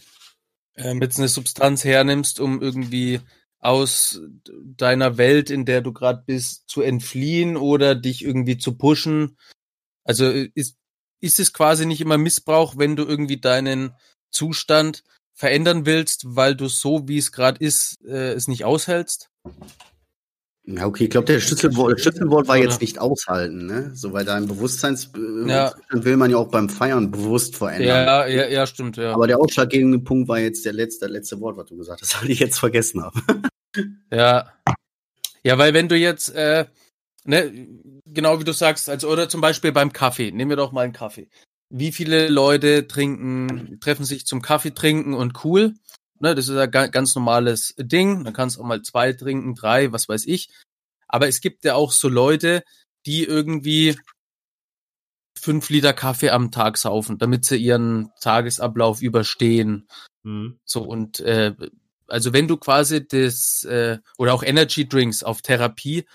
[0.75, 3.21] ähm, jetzt eine Substanz hernimmst, um irgendwie
[3.59, 9.37] aus deiner Welt, in der du gerade bist, zu entfliehen oder dich irgendwie zu pushen.
[10.03, 10.77] Also äh, ist,
[11.23, 13.95] ist es quasi nicht immer Missbrauch, wenn du irgendwie deinen
[14.29, 15.03] Zustand
[15.33, 19.29] verändern willst, weil du so, wie es gerade ist, äh, es nicht aushältst?
[20.65, 23.91] Ja, okay, ich glaube, der Schlüsselwort, Schlüsselwort war jetzt nicht aushalten, ne?
[23.93, 25.73] So, weil dein Bewusstseins äh, Ja.
[25.91, 27.87] Will man ja auch beim Feiern bewusst verändern.
[27.87, 29.13] Ja, ja, ja, stimmt, ja.
[29.13, 32.31] Aber der ausschlaggebende Punkt war jetzt der letzte, letzte Wort, was du gesagt hast, weil
[32.31, 33.19] ich jetzt vergessen habe.
[34.11, 34.53] Ja.
[35.43, 36.65] Ja, weil wenn du jetzt, äh,
[37.25, 37.51] ne,
[38.05, 40.93] genau wie du sagst, also oder zum Beispiel beim Kaffee, nehmen wir doch mal einen
[40.93, 41.29] Kaffee.
[41.69, 45.73] Wie viele Leute trinken, treffen sich zum Kaffee trinken und cool?
[46.19, 48.23] Ne, das ist ein ga- ganz normales Ding.
[48.23, 50.49] Dann kannst du auch mal zwei trinken, drei, was weiß ich.
[51.07, 52.63] Aber es gibt ja auch so Leute,
[53.05, 53.97] die irgendwie
[55.37, 59.87] fünf Liter Kaffee am Tag saufen, damit sie ihren Tagesablauf überstehen.
[60.23, 60.59] Mhm.
[60.63, 61.53] So und äh,
[62.07, 66.05] also wenn du quasi das äh, oder auch Energy Drinks auf Therapie,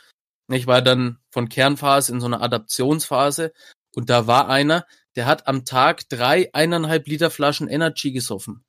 [0.56, 3.52] ich war dann von Kernphase in so einer Adaptionsphase
[3.94, 8.64] und da war einer, der hat am Tag drei eineinhalb Liter Flaschen Energy gesoffen.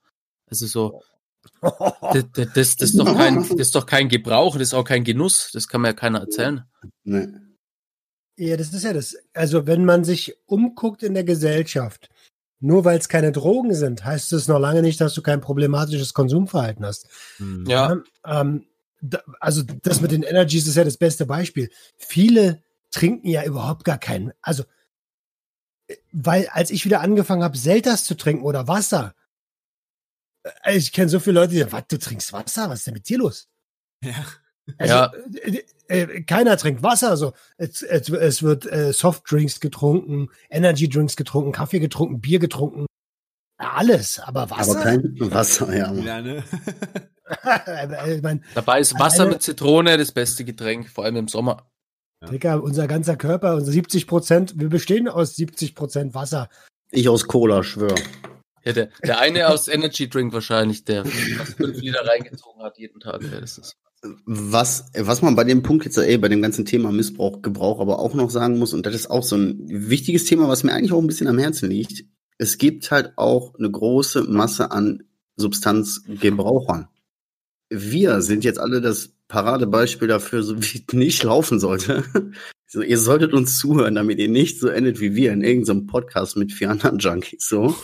[0.48, 1.02] Also so,
[1.62, 5.04] das, das, das, ist doch kein, das ist doch kein Gebrauch, das ist auch kein
[5.04, 6.64] Genuss, das kann mir ja keiner erzählen.
[7.04, 7.50] Ne.
[8.38, 9.18] Ja, das ist ja das.
[9.34, 12.10] Also, wenn man sich umguckt in der Gesellschaft,
[12.62, 16.14] nur weil es keine Drogen sind, heißt es noch lange nicht, dass du kein problematisches
[16.14, 17.08] Konsumverhalten hast.
[17.68, 18.66] Ja, Ähm,
[19.02, 21.70] da, also, das mit den Energies ist ja das beste Beispiel.
[21.98, 24.32] Viele trinken ja überhaupt gar keinen.
[24.42, 24.64] Also,
[25.88, 29.14] äh, weil als ich wieder angefangen habe, Selters zu trinken oder Wasser,
[30.64, 32.70] äh, ich kenne so viele Leute, die sagen, was, du trinkst Wasser?
[32.70, 33.48] Was ist denn mit dir los?
[34.04, 34.26] Ja.
[34.78, 35.12] Also, Ja.
[35.44, 37.10] äh, äh, keiner trinkt Wasser.
[37.10, 42.86] Also es, es, es wird äh, Softdrinks getrunken, Energydrinks getrunken, Kaffee getrunken, Bier getrunken.
[43.58, 44.72] Alles, aber Wasser.
[44.72, 45.92] Aber kein Wasser, ja.
[45.94, 46.44] Ja, ne?
[48.16, 51.70] ich mein, dabei ist Wasser Eine- mit Zitrone das beste Getränk, vor allem im Sommer.
[52.32, 56.50] Digga, unser ganzer Körper, unser 70 Prozent, wir bestehen aus 70 Prozent Wasser.
[56.92, 57.96] Ich aus Cola, schwör.
[58.66, 63.00] Ja, der, der eine aus Energy Drink wahrscheinlich, der fast fünf Liter reingezogen hat jeden
[63.00, 63.22] Tag.
[63.24, 63.74] Ja, das ist
[64.26, 68.00] Was, was man bei dem Punkt jetzt, ey, bei dem ganzen Thema Missbrauch, Gebrauch aber
[68.00, 70.92] auch noch sagen muss, und das ist auch so ein wichtiges Thema, was mir eigentlich
[70.92, 72.04] auch ein bisschen am Herzen liegt.
[72.38, 75.04] Es gibt halt auch eine große Masse an
[75.38, 76.88] Substanzgebrauchern.
[77.70, 82.04] Wir sind jetzt alle das Paradebeispiel dafür, so wie es nicht laufen sollte.
[82.72, 86.38] So, ihr solltet uns zuhören, damit ihr nicht so endet wie wir in irgendeinem Podcast
[86.38, 87.76] mit vier anderen Junkies, so.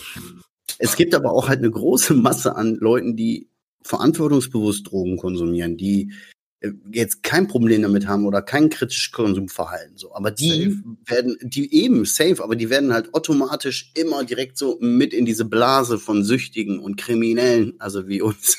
[0.78, 3.48] Es gibt aber auch halt eine große Masse an Leuten, die
[3.82, 6.12] verantwortungsbewusst Drogen konsumieren, die
[6.60, 10.14] äh, jetzt kein Problem damit haben oder kein kritisches Konsumverhalten, so.
[10.14, 15.12] Aber die werden, die eben safe, aber die werden halt automatisch immer direkt so mit
[15.12, 18.58] in diese Blase von Süchtigen und Kriminellen, also wie uns,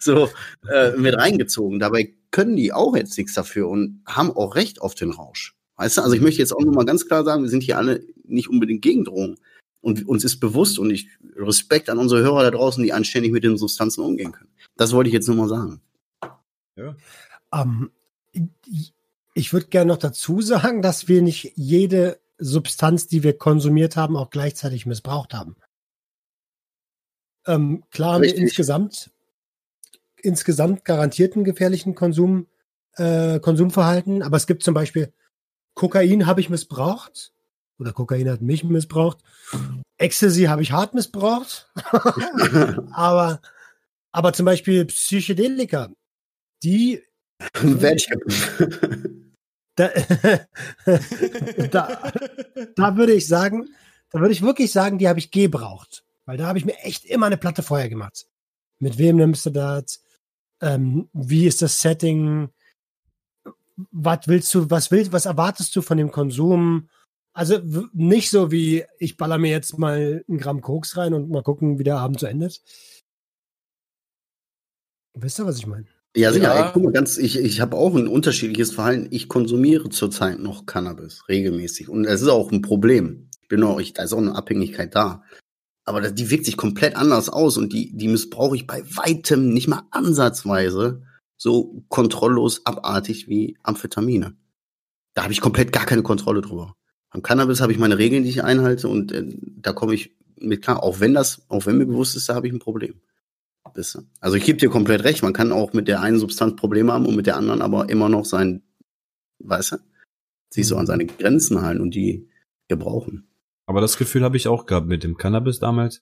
[0.00, 0.28] so
[0.72, 1.78] äh, mit reingezogen.
[1.78, 5.54] Dabei können die auch jetzt nichts dafür und haben auch Recht auf den Rausch.
[5.76, 7.78] Weißt du, also ich möchte jetzt auch noch mal ganz klar sagen, wir sind hier
[7.78, 9.36] alle nicht unbedingt gegen Drogen.
[9.80, 13.44] Und uns ist bewusst und ich Respekt an unsere Hörer da draußen, die anständig mit
[13.44, 14.50] den Substanzen umgehen können.
[14.76, 15.80] Das wollte ich jetzt nur mal sagen.
[16.76, 16.96] Ja.
[17.52, 17.90] Ähm,
[18.32, 18.92] ich,
[19.34, 24.16] ich würde gerne noch dazu sagen, dass wir nicht jede Substanz, die wir konsumiert haben,
[24.16, 25.56] auch gleichzeitig missbraucht haben.
[27.46, 29.10] Ähm, klar haben wir insgesamt,
[30.22, 32.46] insgesamt garantierten gefährlichen Konsum,
[32.96, 35.12] äh, Konsumverhalten, aber es gibt zum Beispiel
[35.74, 37.32] Kokain habe ich missbraucht
[37.78, 39.18] oder Kokain hat mich missbraucht.
[39.96, 41.70] Ecstasy habe ich hart missbraucht.
[42.92, 43.40] aber,
[44.10, 45.90] aber zum Beispiel Psychedelika,
[46.62, 47.02] die
[47.62, 48.08] ich
[49.78, 49.90] da,
[51.70, 52.12] da,
[52.74, 53.68] da würde ich sagen,
[54.10, 56.04] da würde ich wirklich sagen, die habe ich gebraucht.
[56.26, 58.26] Weil da habe ich mir echt immer eine Platte vorher gemacht.
[58.80, 60.02] Mit wem nimmst du das?
[60.60, 62.48] Ähm, wie ist das Setting?
[63.92, 66.88] Was willst du, was willst, was erwartest du von dem Konsum?
[67.32, 67.60] Also
[67.92, 71.78] nicht so wie, ich baller mir jetzt mal ein Gramm Koks rein und mal gucken,
[71.78, 72.62] wie der Abend so endet.
[75.14, 75.86] Wisst ihr, was ich meine?
[76.16, 76.54] Ja, sicher.
[76.54, 76.66] Ja.
[76.66, 79.08] Ey, guck mal, ganz, ich, ich habe auch ein unterschiedliches Verhalten.
[79.10, 81.88] Ich konsumiere zurzeit noch Cannabis regelmäßig.
[81.88, 83.28] Und es ist auch ein Problem.
[83.42, 85.22] Ich bin auch, ich, da ist auch eine Abhängigkeit da.
[85.88, 89.68] Aber die wirkt sich komplett anders aus und die, die missbrauche ich bei weitem nicht
[89.68, 91.02] mal ansatzweise
[91.38, 94.36] so kontrolllos abartig wie Amphetamine.
[95.14, 96.74] Da habe ich komplett gar keine Kontrolle drüber.
[97.10, 99.24] Beim Cannabis habe ich meine Regeln, die ich einhalte und äh,
[99.56, 100.82] da komme ich mit klar.
[100.82, 103.00] Auch wenn das, auch wenn mir bewusst ist, da habe ich ein Problem.
[104.20, 107.06] Also ich gebe dir komplett recht, man kann auch mit der einen Substanz Probleme haben
[107.06, 108.62] und mit der anderen aber immer noch sein,
[109.38, 109.76] weißt du,
[110.50, 112.28] sich so an seine Grenzen halten und die
[112.68, 113.27] gebrauchen.
[113.68, 116.00] Aber das Gefühl habe ich auch gehabt mit dem Cannabis damals.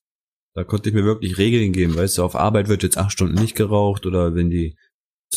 [0.55, 3.35] Da konnte ich mir wirklich Regeln geben, weißt du, auf Arbeit wird jetzt acht Stunden
[3.35, 4.77] nicht geraucht oder wenn die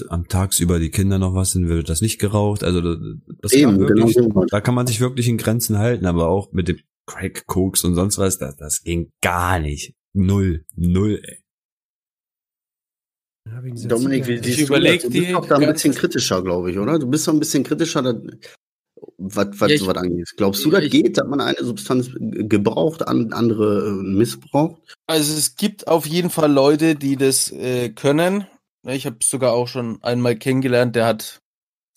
[0.09, 2.63] am Tagsüber die Kinder noch was sind, wird das nicht geraucht.
[2.63, 2.95] Also
[3.41, 6.67] das Eben, wirklich, genau da kann man sich wirklich in Grenzen halten, aber auch mit
[6.67, 9.95] dem Crack, Koks und sonst was, das, das ging gar nicht.
[10.13, 11.43] Null, null, ey.
[13.87, 15.01] Dominik, wie ich du das?
[15.01, 16.99] Du bist doch da ein bisschen kritischer, glaube ich, oder?
[16.99, 18.03] Du bist doch ein bisschen kritischer,
[19.19, 20.33] was, was ja, sowas angeht.
[20.37, 24.81] Glaubst du, das ich, geht, dass man eine Substanz gebraucht, an, andere äh, missbraucht?
[25.07, 28.47] Also es gibt auf jeden Fall Leute, die das äh, können.
[28.87, 31.41] Ich habe sogar auch schon einmal kennengelernt, der hat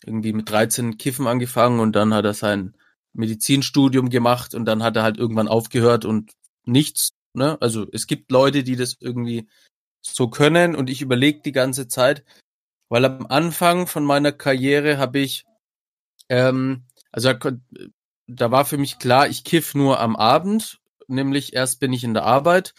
[0.05, 2.75] irgendwie mit 13 Kiffen angefangen und dann hat er sein
[3.13, 6.33] Medizinstudium gemacht und dann hat er halt irgendwann aufgehört und
[6.65, 7.13] nichts.
[7.35, 7.57] Ne?
[7.61, 9.49] Also es gibt Leute, die das irgendwie
[10.01, 12.25] so können und ich überlege die ganze Zeit,
[12.89, 15.45] weil am Anfang von meiner Karriere habe ich,
[16.29, 17.33] ähm, also
[18.27, 22.15] da, war für mich klar, ich kiff nur am Abend, nämlich erst bin ich in
[22.15, 22.75] der Arbeit,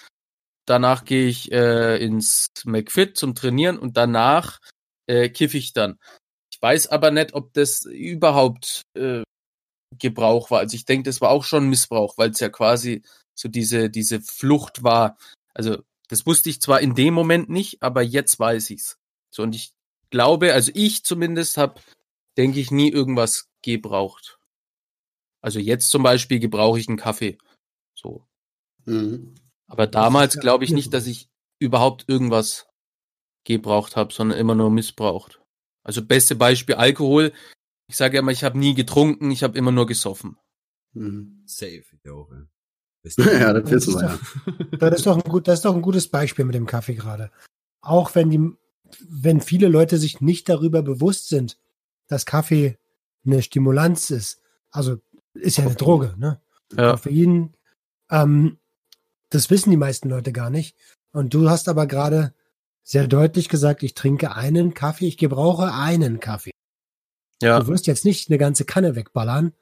[0.65, 4.59] danach gehe ich äh, ins McFit zum Trainieren und danach
[5.07, 5.99] äh, kiff ich dann.
[6.51, 9.23] Ich weiß aber nicht, ob das überhaupt äh,
[9.99, 10.59] Gebrauch war.
[10.59, 13.03] Also ich denke, das war auch schon Missbrauch, weil es ja quasi
[13.35, 15.17] so diese diese Flucht war.
[15.53, 18.97] Also das wusste ich zwar in dem Moment nicht, aber jetzt weiß ich's.
[19.31, 19.73] So und ich
[20.09, 21.81] glaube, also ich zumindest habe,
[22.37, 24.39] denke ich, nie irgendwas gebraucht.
[25.41, 27.37] Also jetzt zum Beispiel gebrauche ich einen Kaffee.
[27.93, 28.25] So.
[28.85, 29.35] Mhm.
[29.67, 32.67] Aber damals glaube ich nicht, dass ich überhaupt irgendwas
[33.43, 35.41] gebraucht habe, sondern immer nur missbraucht.
[35.83, 37.33] Also beste Beispiel Alkohol.
[37.87, 40.37] Ich sage immer, ich habe nie getrunken, ich habe immer nur gesoffen.
[40.93, 41.43] Mhm.
[41.45, 42.29] Safe, ich auch.
[43.17, 43.33] Ja.
[43.33, 44.77] ja, das wissen wir ja.
[44.77, 47.31] Das ist, doch ein gut, das ist doch ein gutes Beispiel mit dem Kaffee gerade.
[47.81, 48.51] Auch wenn die,
[49.01, 51.57] wenn viele Leute sich nicht darüber bewusst sind,
[52.07, 52.77] dass Kaffee
[53.25, 54.41] eine Stimulanz ist.
[54.71, 54.97] Also
[55.33, 56.41] ist ja eine Droge, ne?
[56.75, 56.91] Ja.
[56.91, 57.55] Koffein,
[58.09, 58.57] ähm,
[59.29, 60.77] das wissen die meisten Leute gar nicht.
[61.11, 62.33] Und du hast aber gerade
[62.83, 66.51] sehr deutlich gesagt, ich trinke einen Kaffee, ich gebrauche einen Kaffee.
[67.41, 67.59] Ja.
[67.59, 69.53] Du wirst jetzt nicht eine ganze Kanne wegballern.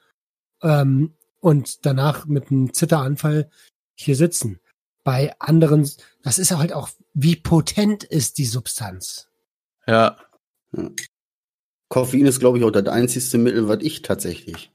[0.61, 3.49] Ähm, und danach mit einem Zitteranfall
[3.95, 4.59] hier sitzen.
[5.03, 5.89] Bei anderen,
[6.21, 9.29] das ist halt auch, wie potent ist die Substanz.
[9.87, 10.17] Ja.
[11.91, 14.71] Koffein ist, glaube ich, auch das einzigste Mittel, was ich tatsächlich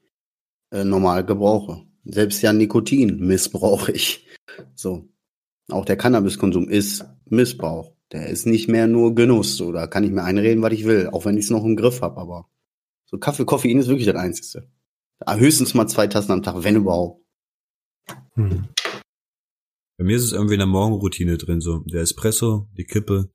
[0.70, 1.86] äh, normal gebrauche.
[2.04, 4.28] Selbst ja Nikotin missbrauche ich.
[4.74, 5.08] So.
[5.70, 7.94] Auch der Cannabiskonsum ist Missbrauch.
[8.12, 9.56] Der ist nicht mehr nur Genuss.
[9.56, 11.74] So, da kann ich mir einreden, was ich will, auch wenn ich es noch im
[11.74, 12.20] Griff habe.
[12.20, 12.50] Aber
[13.06, 14.68] so Kaffee, Koffein ist wirklich das Einzige.
[15.26, 17.24] Höchstens mal zwei Tassen am Tag, wenn überhaupt.
[18.34, 18.68] Hm.
[19.96, 23.30] Bei mir ist es irgendwie in der Morgenroutine drin, so der Espresso, die Kippe.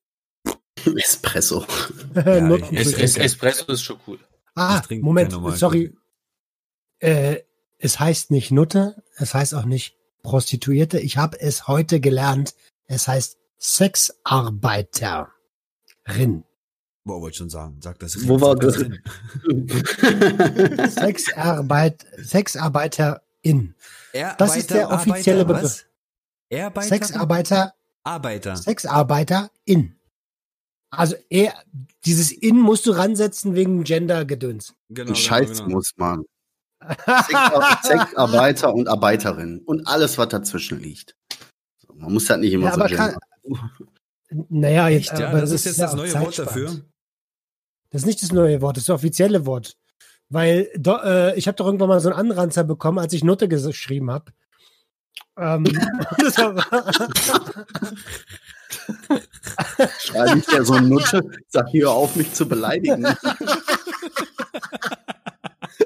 [0.98, 1.66] Espresso.
[2.16, 4.20] ja, es, es, Espresso ist schon cool.
[4.56, 5.94] Ah, Moment, sorry.
[7.00, 7.42] Äh,
[7.78, 11.00] es heißt nicht Nutte, es heißt auch nicht Prostituierte.
[11.00, 12.54] Ich habe es heute gelernt.
[12.86, 15.28] Es heißt Sexarbeiterin.
[17.04, 17.80] Boah, wollte schon sagen.
[17.82, 18.28] Sag das.
[18.28, 18.76] Wo war das?
[20.94, 23.20] Sexarbeit, Sexarbeiterin.
[23.42, 23.76] in.
[24.38, 25.86] Das ist der offizielle Arbeiter, Begriff.
[26.88, 28.56] Sexarbeiter, Arbeiter.
[28.56, 29.96] Sexarbeiter in.
[30.92, 31.54] Also er,
[32.06, 34.76] dieses in musst du ransetzen wegen Gender-Gedöns.
[34.90, 35.76] Genau, Ein Scheiß genau.
[35.76, 36.24] muss man.
[36.82, 41.16] Sexar Sexarbeiter und Arbeiterinnen und alles, was dazwischen liegt.
[41.94, 43.16] Man muss halt nicht immer Ja, so aber kann-.
[44.50, 46.82] Naja, jetzt, Echt, ja, aber das ist jetzt ja das neue Wort dafür.
[47.92, 49.78] Das ist nicht das neue Wort, das ist das offizielle Wort.
[50.30, 53.48] Weil do, äh, ich habe doch irgendwann mal so einen Anranzer bekommen, als ich Nutte
[53.48, 54.32] geschrieben habe.
[55.38, 55.66] Ähm,
[60.00, 63.06] Schreibe ich dir so eine Nutsche, sag hier auf, mich zu beleidigen.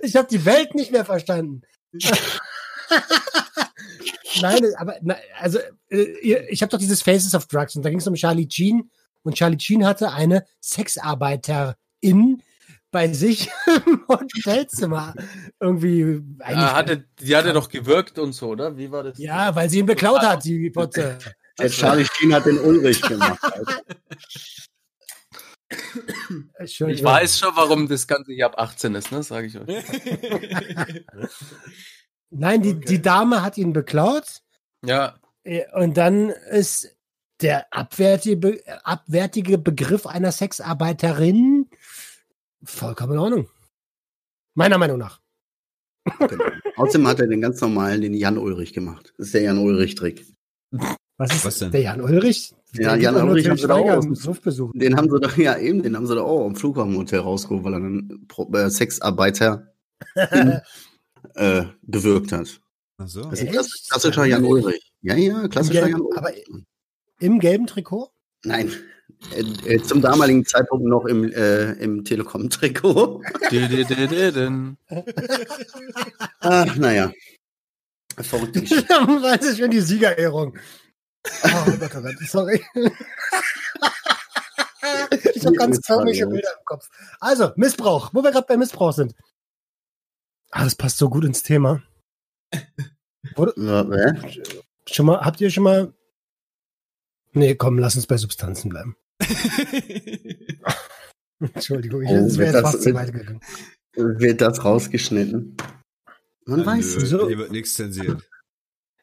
[0.02, 1.62] ich habe die Welt nicht mehr verstanden.
[4.41, 6.02] Nein, aber na, also äh,
[6.50, 8.89] ich habe doch dieses Faces of Drugs und da ging es um Charlie Sheen
[9.24, 12.43] und Charlie Sheen hatte eine Sexarbeiterin
[12.91, 13.50] bei sich
[13.86, 15.13] im Hotelzimmer
[15.60, 16.58] irgendwie eigentlich.
[16.58, 18.78] Ah, hatte, die hatte doch gewirkt und so, oder?
[18.78, 19.17] Wie war das?
[19.17, 21.17] ja, weil sie ihn beklaut hat, die Potze.
[21.58, 23.39] Der Charlie Sheen hat den Ulrich gemacht.
[26.63, 29.24] Ich weiß schon, warum das Ganze hier ab 18 ist, ne?
[29.24, 29.68] Sage ich euch.
[32.30, 32.86] Nein, die, Okay.
[32.88, 34.41] die Dame hat ihn beklaut
[34.86, 36.96] Ja, äh, und dann ist
[37.41, 41.70] der abwertige, Be- abwertige Begriff einer Sexarbeiterin
[42.63, 43.50] vollkommen in Ordnung.
[44.56, 45.20] Meiner Meinung nach.
[46.20, 46.46] Genau.
[46.78, 49.13] Außerdem hat er den ganz normalen, den Jan Ulrich gemacht.
[49.18, 50.26] Das ist der Jan Ulrich-Trick.
[51.17, 51.71] Was ist Was denn?
[51.71, 52.54] der Jan Ulrich?
[52.73, 54.01] Ja, Jan Ulrich haben sie da auch.
[54.73, 57.73] Den haben sie doch, ja eben, den haben sie doch auch am Flughafenhotel rausgeholt, weil
[57.73, 59.73] er einen Pro- äh, Sexarbeiter
[61.36, 62.60] äh, gewirkt hat.
[62.97, 63.21] Ach so.
[63.23, 63.54] Das ist ein Echt?
[63.56, 64.91] klass- klassischer Jan Ulrich.
[65.01, 66.17] Ja, ja, klassischer Im Jan gelben- Ulrich.
[66.17, 66.32] aber
[67.19, 68.12] Im gelben Trikot?
[68.43, 68.71] Nein,
[69.34, 73.21] äh, äh, zum damaligen Zeitpunkt noch im, äh, im Telekom-Trikot.
[76.41, 77.12] Ach, naja.
[78.17, 78.86] Geschichte.
[79.21, 80.58] das ist schon die Siegerehrung.
[81.44, 82.64] Oh Gott, oh Gott, sorry.
[85.34, 86.88] ich habe ganz komische Bilder im Kopf.
[87.20, 89.14] Also, Missbrauch, wo wir gerade bei Missbrauch sind.
[90.52, 91.82] Ah, das passt so gut ins Thema.
[93.36, 94.14] Wurde, Ja, hä?
[94.90, 95.94] schon mal, habt ihr schon mal.
[97.34, 98.96] Nee, komm, lass uns bei Substanzen bleiben.
[101.40, 103.42] Entschuldigung, ich, Oh, das wäre wird jetzt das- fast zu weit gegangen.
[103.94, 105.58] Wird das rausgeschnitten?
[106.46, 107.10] Man weiß Nö, es.
[107.10, 107.28] so.
[107.28, 108.22] Hier wird nichts zensiert.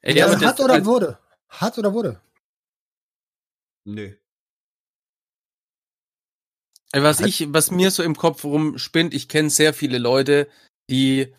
[0.00, 1.18] Ey, Ja, aber hat das- oder als- wurde?
[1.52, 2.20] Hat oder wurde?
[6.92, 10.48] Ey, Was ich, was mir so im Kopf rumspinnt, ich kenne sehr viele Leute,
[10.90, 11.34] die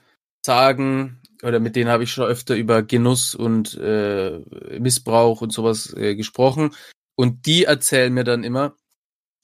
[0.45, 4.39] sagen, oder mit denen habe ich schon öfter über Genuss und äh,
[4.79, 6.75] Missbrauch und sowas äh, gesprochen.
[7.15, 8.75] Und die erzählen mir dann immer,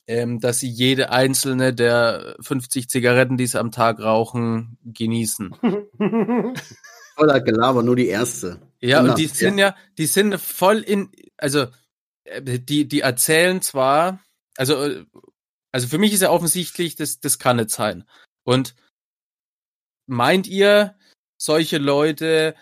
[0.08, 5.56] ähm, dass sie jede einzelne der 50 Zigaretten, die sie am Tag rauchen, genießen.
[7.20, 8.62] Voller Gelaber, nur die erste.
[8.80, 11.68] Ja, Genau, und die sind ja, die sind voll in, also
[12.24, 14.24] äh, die, die erzählen zwar,
[14.56, 15.06] also, äh,
[15.74, 18.06] also für mich ist ja offensichtlich, das, das kann nicht sein.
[18.46, 18.74] Und
[20.08, 20.96] meint ihr,
[21.38, 22.56] solche Leute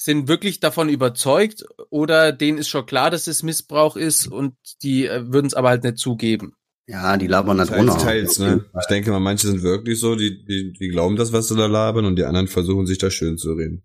[0.00, 5.06] sind wirklich davon überzeugt oder denen ist schon klar, dass es Missbrauch ist und die
[5.06, 6.54] äh, würden es aber halt nicht zugeben?
[6.88, 7.98] Ja, die labern da drunter.
[7.98, 8.64] teils, ne?
[8.80, 11.66] Ich denke mal, manche sind wirklich so, die, die, die glauben das, was sie da
[11.66, 13.84] labern, und die anderen versuchen sich da schön zu reden.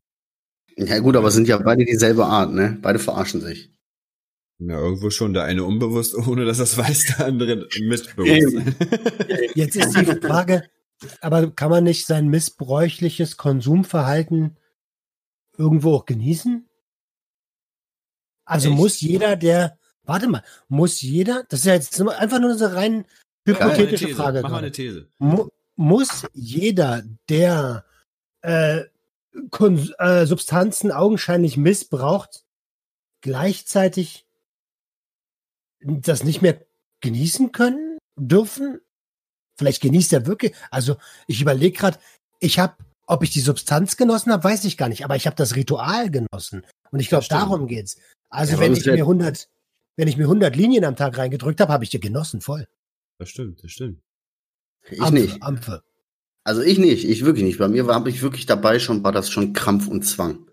[0.77, 2.77] Ja gut, aber sind ja beide dieselbe Art, ne?
[2.81, 3.73] Beide verarschen sich.
[4.57, 5.33] Ja, irgendwo schon.
[5.33, 8.75] Der eine unbewusst, ohne dass das weiß, der andere mitbewusst.
[9.55, 10.63] Jetzt ist die Frage,
[11.19, 14.57] aber kann man nicht sein missbräuchliches Konsumverhalten
[15.57, 16.69] irgendwo auch genießen?
[18.45, 18.77] Also Echt?
[18.77, 23.05] muss jeder, der, warte mal, muss jeder, das ist ja jetzt einfach nur eine rein
[23.45, 24.17] Mach mal eine hypothetische These.
[24.17, 24.41] Frage.
[24.41, 25.07] Mach mal eine These.
[25.19, 27.83] Mu muss jeder, der
[28.41, 32.45] äh, äh, Substanzen augenscheinlich missbraucht,
[33.21, 34.27] gleichzeitig
[35.81, 36.63] das nicht mehr
[37.01, 38.81] genießen können, dürfen?
[39.57, 40.53] Vielleicht genießt er wirklich.
[40.69, 41.99] Also ich überlege gerade,
[42.39, 42.75] ich habe,
[43.07, 46.11] ob ich die Substanz genossen habe, weiß ich gar nicht, aber ich habe das Ritual
[46.11, 46.65] genossen.
[46.91, 47.97] Und ich glaube, darum geht's.
[48.29, 49.49] Also Ja, wenn ich mir 100,
[49.95, 52.67] wenn ich mir 100 Linien am Tag reingedrückt habe, habe ich die genossen voll.
[53.19, 54.01] Das stimmt, das stimmt.
[54.89, 55.43] Ich Ampfe, nicht.
[55.43, 55.83] Ampfe.
[56.43, 57.59] Also ich nicht, ich wirklich nicht.
[57.59, 60.45] Bei mir war ich wirklich dabei schon, war das schon Krampf und Zwang.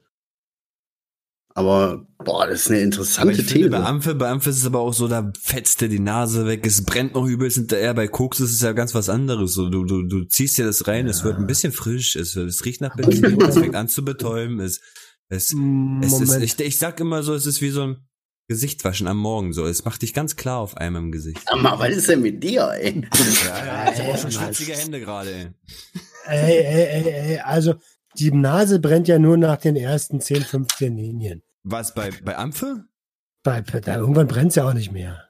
[1.53, 3.71] Aber boah, das ist eine Aber interessante ich These.
[3.71, 6.65] bei Ampfe, bei Ampfe ist es aber auch so, da fetzt dir die Nase weg,
[6.65, 7.93] es brennt noch übelst hinterher.
[7.93, 9.55] Bei Koks ist es ja ganz was anderes.
[9.55, 12.65] So, du, du, du ziehst dir das rein, es wird ein bisschen frisch, es, es
[12.65, 14.81] riecht nach Benzin, es fängt an zu betäuben, es,
[15.29, 15.55] es,
[16.03, 17.97] es ist, ich, ich sag immer so, es ist wie so ein
[18.51, 19.65] Gesichtwaschen am Morgen, so.
[19.65, 21.41] Es macht dich ganz klar auf einmal im Gesicht.
[21.57, 23.01] Mal, was ist denn mit dir, ey?
[23.45, 25.47] Ja, ja, ich hab auch schon schwitzige Hände gerade, ey.
[26.27, 27.75] Ey, ey, ey, ey, also
[28.19, 31.45] die Nase brennt ja nur nach den ersten 10, 15 Linien.
[31.63, 32.87] Was, bei, bei Ampfe?
[33.45, 35.29] Bei, da, irgendwann brennt es ja auch nicht mehr.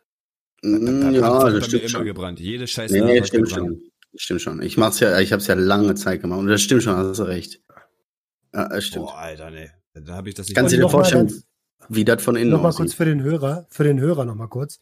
[0.63, 2.07] Mm, ja, das stimmt schon.
[2.07, 2.41] gebrannt.
[2.41, 3.69] Jede scheiß Nee, nee, hat stimmt gebrannt.
[3.69, 3.91] schon.
[4.17, 4.63] Stimmt schon.
[4.63, 7.25] Ich mach's ja, ich hab's ja lange Zeit gemacht und das stimmt schon, hast du
[7.25, 7.61] recht.
[8.55, 9.05] Ja, das stimmt.
[9.05, 9.69] Boah, Alter, nee.
[9.93, 11.31] Da habe ich das nicht Kannst du dir vorstellen,
[11.89, 14.81] wie das von innen Nochmal kurz für den Hörer, für den Hörer nochmal kurz.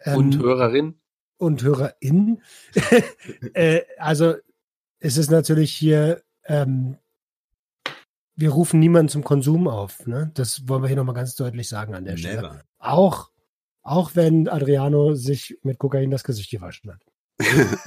[0.00, 0.94] Ähm, Und Hörerin.
[1.38, 2.42] und HörerInnen.
[3.54, 4.34] äh, also
[4.98, 6.96] es ist natürlich hier, ähm,
[8.34, 10.06] wir rufen niemanden zum Konsum auf.
[10.06, 10.30] Ne?
[10.34, 12.42] Das wollen wir hier nochmal ganz deutlich sagen an der Stelle.
[12.42, 12.60] Never.
[12.78, 13.30] Auch,
[13.82, 17.00] auch wenn Adriano sich mit Kokain das Gesicht gewaschen hat.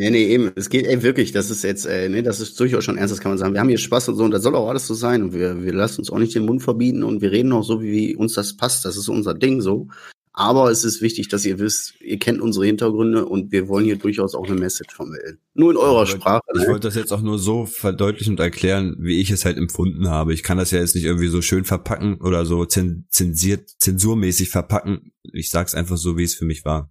[0.00, 0.52] Ja, nee, eben.
[0.54, 3.20] Es geht, ey, wirklich, das ist jetzt, äh, nee, das ist durchaus schon ernst, das
[3.20, 3.54] kann man sagen.
[3.54, 5.62] Wir haben hier Spaß und so und das soll auch alles so sein und wir,
[5.64, 8.34] wir lassen uns auch nicht den Mund verbieten und wir reden auch so, wie uns
[8.34, 8.84] das passt.
[8.84, 9.88] Das ist unser Ding so.
[10.34, 13.96] Aber es ist wichtig, dass ihr wisst, ihr kennt unsere Hintergründe und wir wollen hier
[13.96, 15.38] durchaus auch eine Message vermitteln.
[15.54, 16.42] Nur in eurer Ich wollte- Sprache.
[16.54, 16.68] Ich Ne?
[16.68, 20.32] wollte das jetzt auch nur so verdeutlichen und erklären, wie ich es halt empfunden habe.
[20.32, 24.50] Ich kann das ja jetzt nicht irgendwie so schön verpacken oder so zen- zensiert, zensurmäßig
[24.50, 25.10] verpacken.
[25.32, 26.88] Ich sag's einfach so, wie es für mich war.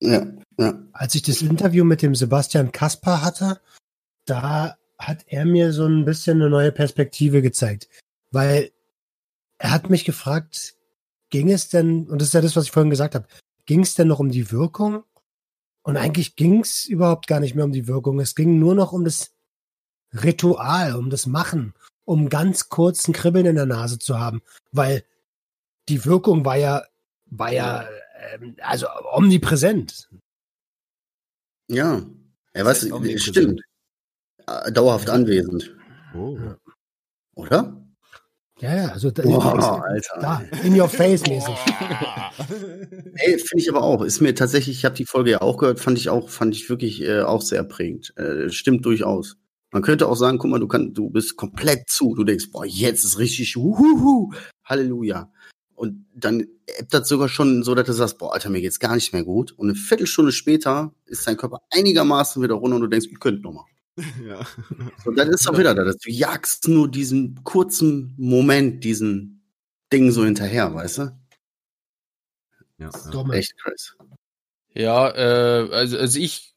[0.00, 0.26] Ja,
[0.58, 0.78] ja.
[0.92, 3.60] Als ich das Interview mit dem Sebastian Kaspar hatte,
[4.24, 7.88] da hat er mir so ein bisschen eine neue Perspektive gezeigt.
[8.30, 8.72] Weil
[9.58, 10.74] er hat mich gefragt,
[11.30, 13.26] ging es denn, und das ist ja das, was ich vorhin gesagt habe,
[13.66, 15.04] ging es denn noch um die Wirkung?
[15.82, 18.18] Und eigentlich ging es überhaupt gar nicht mehr um die Wirkung.
[18.20, 19.32] Es ging nur noch um das
[20.12, 24.42] Ritual, um das Machen, um ganz kurzen Kribbeln in der Nase zu haben.
[24.72, 25.04] Weil
[25.88, 26.82] die Wirkung war ja,
[27.26, 27.86] war ja,
[28.60, 30.08] also omnipräsent.
[31.68, 32.02] Ja.
[32.54, 33.60] Ja, was, stimmt.
[34.46, 35.74] Äh, Dauerhaft anwesend.
[36.14, 36.38] Oh.
[37.34, 37.86] Oder?
[38.58, 39.84] Ja, ja, also da, Boah,
[40.18, 41.54] da in your face mäßig.
[43.16, 44.00] Ey, finde ich aber auch.
[44.02, 46.70] Ist mir tatsächlich, ich habe die Folge ja auch gehört, fand ich auch, fand ich
[46.70, 48.16] wirklich äh, auch sehr prägend.
[48.16, 49.36] Äh, stimmt durchaus.
[49.72, 52.14] Man könnte auch sagen, guck mal, du kannst, du bist komplett zu.
[52.14, 54.32] Du denkst, boah, jetzt ist richtig, uhuhu,
[54.64, 55.30] Halleluja.
[55.76, 58.94] Und dann ebbt das sogar schon so, dass du sagst, boah, Alter, mir geht's gar
[58.94, 59.52] nicht mehr gut.
[59.52, 63.42] Und eine Viertelstunde später ist dein Körper einigermaßen wieder runter und du denkst, ich könnte
[63.42, 63.64] noch mal.
[64.26, 64.40] ja.
[65.04, 69.44] Und dann ist auch wieder da, dass du jagst nur diesen kurzen Moment, diesen
[69.92, 71.18] Ding so hinterher, weißt du?
[72.78, 73.32] Ja, ja.
[73.32, 73.96] Echt krass.
[74.74, 76.54] Ja, äh, also, also ich,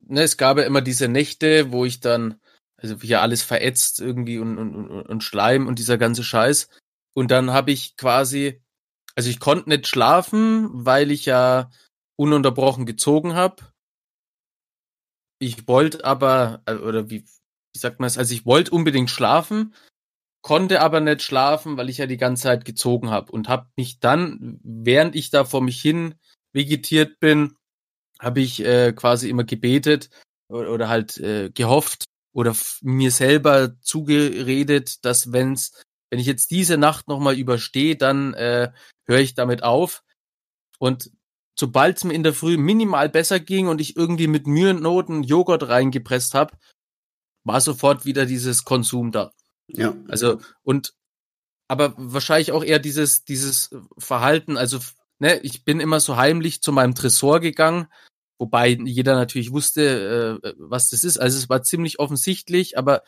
[0.00, 2.40] ne, es gab ja immer diese Nächte, wo ich dann,
[2.76, 6.68] also hier alles verätzt irgendwie und, und, und, und Schleim und dieser ganze Scheiß.
[7.14, 8.61] Und dann habe ich quasi,
[9.14, 11.70] also ich konnte nicht schlafen, weil ich ja
[12.16, 13.72] ununterbrochen gezogen habe.
[15.38, 17.24] Ich wollte aber, äh, oder wie,
[17.72, 19.74] wie sagt man es, also ich wollte unbedingt schlafen,
[20.42, 24.00] konnte aber nicht schlafen, weil ich ja die ganze Zeit gezogen habe und habe mich
[24.00, 26.14] dann, während ich da vor mich hin
[26.52, 27.56] vegetiert bin,
[28.20, 30.10] habe ich äh, quasi immer gebetet
[30.48, 35.72] oder, oder halt äh, gehofft oder mir selber zugeredet, dass wenn's,
[36.10, 38.72] wenn ich jetzt diese Nacht nochmal überstehe, dann äh,
[39.06, 40.02] höre ich damit auf.
[40.78, 41.10] Und
[41.58, 44.82] sobald es mir in der Früh minimal besser ging und ich irgendwie mit Mühe und
[44.82, 46.56] Noten Joghurt reingepresst habe,
[47.44, 49.32] war sofort wieder dieses Konsum da.
[49.68, 49.94] Ja.
[50.08, 50.94] Also und
[51.68, 54.56] aber wahrscheinlich auch eher dieses dieses Verhalten.
[54.56, 54.78] Also
[55.18, 57.86] ne, ich bin immer so heimlich zu meinem Tresor gegangen,
[58.38, 61.18] wobei jeder natürlich wusste, äh, was das ist.
[61.18, 63.02] Also es war ziemlich offensichtlich, aber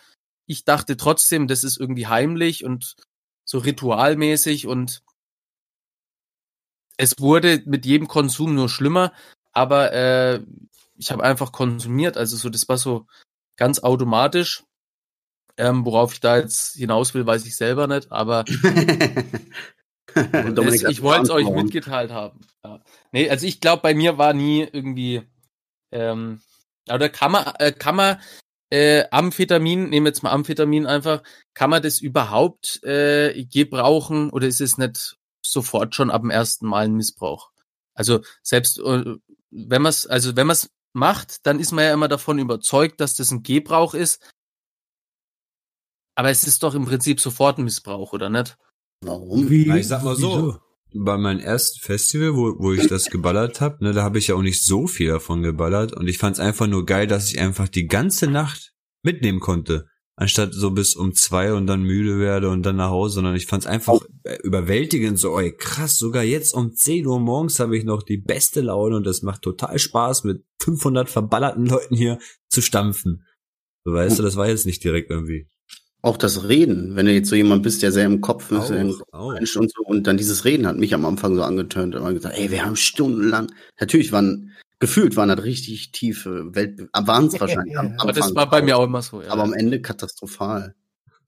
[0.46, 2.96] ich dachte trotzdem, das ist irgendwie heimlich und
[3.44, 5.02] so ritualmäßig und
[6.96, 9.12] es wurde mit jedem Konsum nur schlimmer,
[9.52, 10.40] aber äh,
[10.96, 12.16] ich habe einfach konsumiert.
[12.16, 13.07] Also so, das war so
[13.57, 14.64] ganz automatisch.
[15.57, 18.42] Ähm, worauf ich da jetzt hinaus will, weiß ich selber nicht, aber
[20.14, 22.40] das, ich wollte es euch mitgeteilt haben.
[22.64, 22.80] Ja.
[23.12, 25.22] Nee, also ich glaube, bei mir war nie irgendwie,
[25.92, 26.40] ähm,
[26.92, 28.20] oder kann man, äh, kann man
[28.70, 31.22] äh, Amphetamin, nehmen wir jetzt mal Amphetamin einfach,
[31.54, 36.66] kann man das überhaupt äh, gebrauchen oder ist es nicht sofort schon ab dem ersten
[36.66, 37.50] Mal ein Missbrauch?
[37.94, 39.16] Also selbst äh,
[39.50, 43.00] wenn man es, also wenn man es macht, dann ist man ja immer davon überzeugt,
[43.00, 44.20] dass das ein Gebrauch ist.
[46.16, 48.57] Aber es ist doch im Prinzip sofort ein Missbrauch, oder nicht?
[49.01, 49.51] Warum?
[49.51, 50.28] Wie, Na, ich sag mal so.
[50.28, 50.61] wieso?
[50.97, 54.36] Bei meinem ersten Festival, wo, wo ich das geballert hab, ne, da habe ich ja
[54.36, 57.68] auch nicht so viel davon geballert und ich fand's einfach nur geil, dass ich einfach
[57.68, 62.62] die ganze Nacht mitnehmen konnte, anstatt so bis um zwei und dann müde werde und
[62.62, 66.72] dann nach Hause, sondern ich fand's einfach äh, überwältigend, so, ey, krass, sogar jetzt um
[66.72, 70.44] 10 Uhr morgens habe ich noch die beste Laune und das macht total Spaß, mit
[70.60, 73.24] 500 verballerten Leuten hier zu stampfen.
[73.84, 75.48] So, weißt du, das war jetzt nicht direkt irgendwie.
[76.00, 78.94] Auch das Reden, wenn du jetzt so jemand bist, der sehr im Kopf ist, im.
[79.32, 82.38] Mensch und so, und dann dieses Reden hat mich am Anfang so angetönt, immer gesagt,
[82.38, 83.50] ey, wir haben stundenlang,
[83.80, 87.95] natürlich waren, gefühlt waren das richtig tiefe Welt, waren es wahrscheinlich am.
[87.99, 89.22] Aber das war bei mir auch immer so.
[89.22, 89.31] Ja.
[89.31, 90.75] Aber am Ende katastrophal.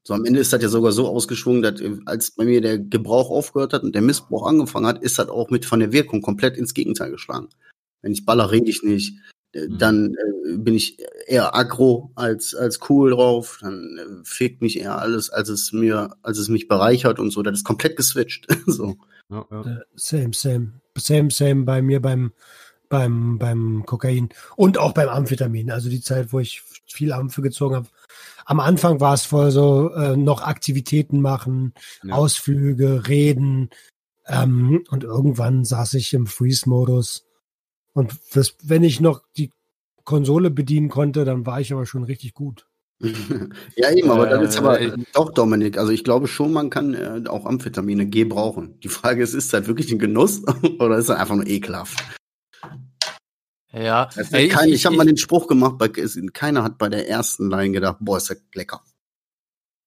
[0.02, 2.78] So am Ende ist das ja sogar so ausgeschwungen, dass äh, als bei mir der
[2.78, 6.22] Gebrauch aufgehört hat und der Missbrauch angefangen hat, ist das auch mit von der Wirkung
[6.22, 7.48] komplett ins Gegenteil geschlagen.
[8.02, 9.16] Wenn ich baller, rede ich nicht.
[9.52, 9.78] Äh, Mhm.
[9.78, 13.58] Dann äh, bin ich eher aggro als, als cool drauf.
[13.60, 17.42] Dann äh, fegt mich eher alles, als es mir, als es mich bereichert und so.
[17.42, 18.46] Das ist komplett geswitcht.
[18.66, 18.96] so.
[19.30, 19.60] Ja, ja.
[19.62, 20.72] Äh, Same, same.
[20.96, 22.32] Same, same bei mir beim,
[22.88, 25.70] beim, beim Kokain und auch beim Amphetamin.
[25.70, 27.88] Also die Zeit, wo ich viel Amphe gezogen habe.
[28.44, 32.14] Am Anfang war es voll so, äh, noch Aktivitäten machen, Ja.
[32.14, 33.70] Ausflüge, reden.
[34.26, 37.26] Ähm, und irgendwann saß ich im Freeze-Modus.
[37.92, 39.50] Und das, wenn ich noch die
[40.04, 42.66] Konsole bedienen konnte, dann war ich aber schon richtig gut.
[43.76, 45.76] ja, eben, aber das ist Äh, aber äh, doch, Dominik.
[45.76, 48.78] Also ich glaube schon, man kann äh, auch Amphetamine gebrauchen.
[48.82, 50.42] Die Frage ist, ist das wirklich ein Genuss
[50.78, 52.02] oder ist das einfach nur ekelhaft?
[53.76, 56.88] Ja, Es ey, ich ich, ich habe mal den Spruch gemacht, bei, keiner hat bei
[56.88, 58.82] der ersten Line gedacht, boah, ist das lecker.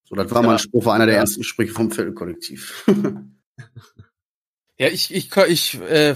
[0.07, 0.47] So, das war Ja.
[0.47, 1.21] mal ein Spruch, war einer der Ja.
[1.21, 2.85] ersten Sprüche vom Viertelkollektiv.
[4.81, 6.15] Ja, ich, ich, ich, äh,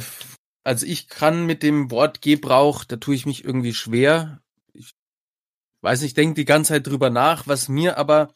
[0.63, 4.41] also ich kann mit dem Wort Gebrauch, da tue ich mich irgendwie schwer.
[4.71, 4.93] Ich
[5.82, 8.34] weiß nicht, denke die ganze Zeit drüber nach, was mir aber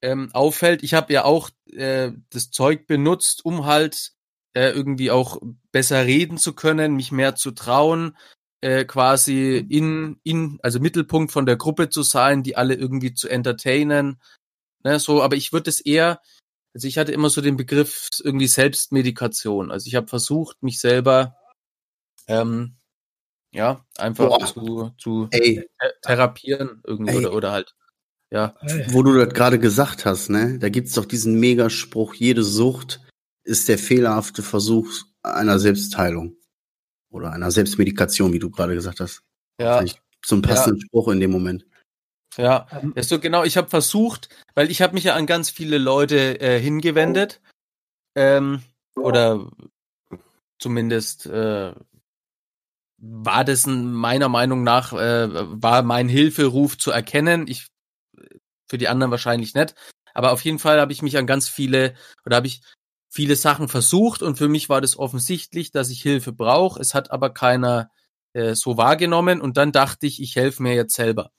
[0.00, 0.84] ähm, auffällt.
[0.84, 4.12] Ich habe ja auch äh, das Zeug benutzt, um halt
[4.54, 5.40] äh, irgendwie auch
[5.72, 8.16] besser reden zu können, mich mehr zu trauen,
[8.60, 13.28] äh, quasi in, in, also Mittelpunkt von der Gruppe zu sein, die alle irgendwie zu
[13.28, 14.20] entertainen.
[14.84, 16.20] Ne, so, aber ich würde es eher,
[16.74, 19.70] also ich hatte immer so den Begriff irgendwie Selbstmedikation.
[19.70, 21.36] Also ich habe versucht, mich selber
[22.26, 22.76] ähm,
[23.52, 24.46] ja einfach Boah.
[24.46, 27.18] zu, zu Ey, th- therapieren irgendwie Ey.
[27.18, 27.74] oder, oder halt.
[28.30, 28.54] Ja,
[28.88, 33.00] wo du das gerade gesagt hast, ne, da gibt's doch diesen Megaspruch, jede Sucht
[33.42, 34.86] ist der fehlerhafte Versuch
[35.22, 36.36] einer Selbstheilung.
[37.10, 39.22] Oder einer Selbstmedikation, wie du gerade gesagt hast.
[39.60, 41.66] ja, Fand ich so ein passenden Spruch in dem Moment.
[42.36, 42.66] ja.
[42.72, 45.78] Ähm, Ja, so genau, ich habe versucht, weil ich habe mich ja an ganz viele
[45.78, 47.40] Leute äh, hingewendet.
[48.14, 48.62] Ähm,
[48.96, 49.50] oder
[50.58, 51.72] zumindest äh,
[53.00, 57.46] war das ein, meiner Meinung nach, äh, war mein Hilferuf zu erkennen.
[57.46, 57.68] Ich
[58.68, 59.74] für die anderen wahrscheinlich nicht.
[60.14, 61.94] Aber auf jeden Fall habe ich mich an ganz viele
[62.24, 62.62] oder habe ich
[63.18, 66.80] viele Sachen versucht und für mich war das offensichtlich, dass ich Hilfe brauche.
[66.80, 67.90] Es hat aber keiner
[68.32, 71.32] äh, so wahrgenommen und dann dachte ich, ich helfe mir jetzt selber.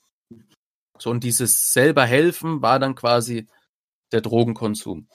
[0.98, 3.48] So, und dieses selber helfen war dann quasi
[4.12, 5.08] der Drogenkonsum.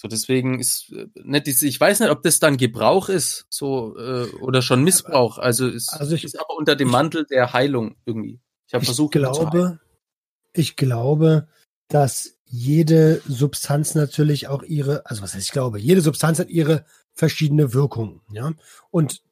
[0.00, 3.96] So, deswegen ist äh, nicht diese, ich weiß nicht, ob das dann Gebrauch ist, so,
[3.98, 5.38] äh, oder schon Missbrauch.
[5.38, 8.38] Also es Also ich- ist aber unter dem ich- Mantel der Heilung irgendwie.
[8.68, 9.80] Ich habe versucht, glaube,
[10.52, 11.48] ich glaube,
[11.88, 16.84] dass jede Substanz natürlich auch ihre, also was heißt ich glaube, jede Substanz hat ihre
[17.12, 18.52] verschiedene Wirkungen, ja.
[18.90, 19.22] Und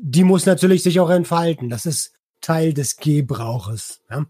[0.00, 1.68] die muss natürlich sich auch entfalten.
[1.68, 4.00] Das ist Teil des Gebrauches.
[4.08, 4.26] Ja?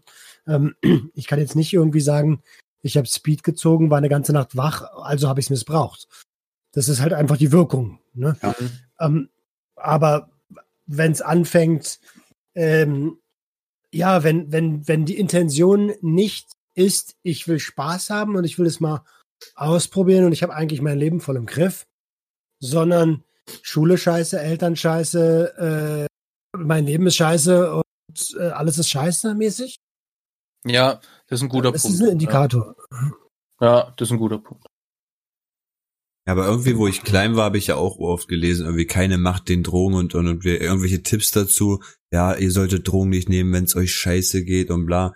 [0.47, 0.75] Ähm,
[1.13, 2.41] ich kann jetzt nicht irgendwie sagen,
[2.81, 6.07] ich habe Speed gezogen, war eine ganze Nacht wach, also habe ich es missbraucht.
[6.71, 7.99] Das ist halt einfach die Wirkung.
[8.13, 8.37] Ne?
[8.41, 8.55] Ja.
[8.99, 9.29] Ähm,
[9.75, 10.29] aber
[10.85, 11.99] wenn es anfängt,
[12.55, 13.17] ähm,
[13.91, 16.47] ja, wenn, wenn, wenn die Intention nicht
[16.79, 19.03] ist, ich will Spaß haben und ich will es mal
[19.55, 21.85] ausprobieren und ich habe eigentlich mein Leben voll im Griff,
[22.61, 23.23] sondern
[23.61, 29.77] Schule scheiße, Eltern scheiße, äh, mein Leben ist scheiße und äh, alles ist scheiße mäßig.
[30.65, 31.95] Ja, das ist ein guter das Punkt.
[31.95, 32.75] ist ein Indikator.
[33.61, 34.65] Ja, das ist ein guter Punkt.
[36.27, 39.17] Ja, aber irgendwie, wo ich klein war, habe ich ja auch oft gelesen, irgendwie keine
[39.17, 41.81] Macht den Drogen und, und, und irgendwelche Tipps dazu.
[42.11, 45.13] Ja, ihr solltet Drogen nicht nehmen, wenn es euch scheiße geht und bla.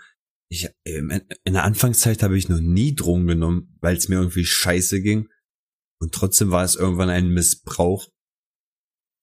[0.53, 1.09] Ich, ähm,
[1.45, 5.27] in der Anfangszeit habe ich noch nie Drogen genommen, weil es mir irgendwie scheiße ging.
[5.99, 8.07] Und trotzdem war es irgendwann ein Missbrauch,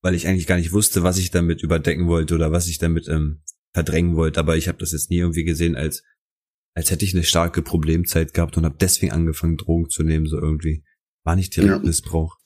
[0.02, 3.06] weil ich eigentlich gar nicht wusste, was ich damit überdecken wollte oder was ich damit
[3.06, 4.40] ähm, verdrängen wollte.
[4.40, 6.02] Aber ich habe das jetzt nie irgendwie gesehen, als
[6.74, 10.36] als hätte ich eine starke Problemzeit gehabt und habe deswegen angefangen, Drogen zu nehmen, so
[10.36, 10.84] irgendwie.
[11.24, 11.78] War nicht direkt Ja.
[11.78, 12.38] Missbrauch.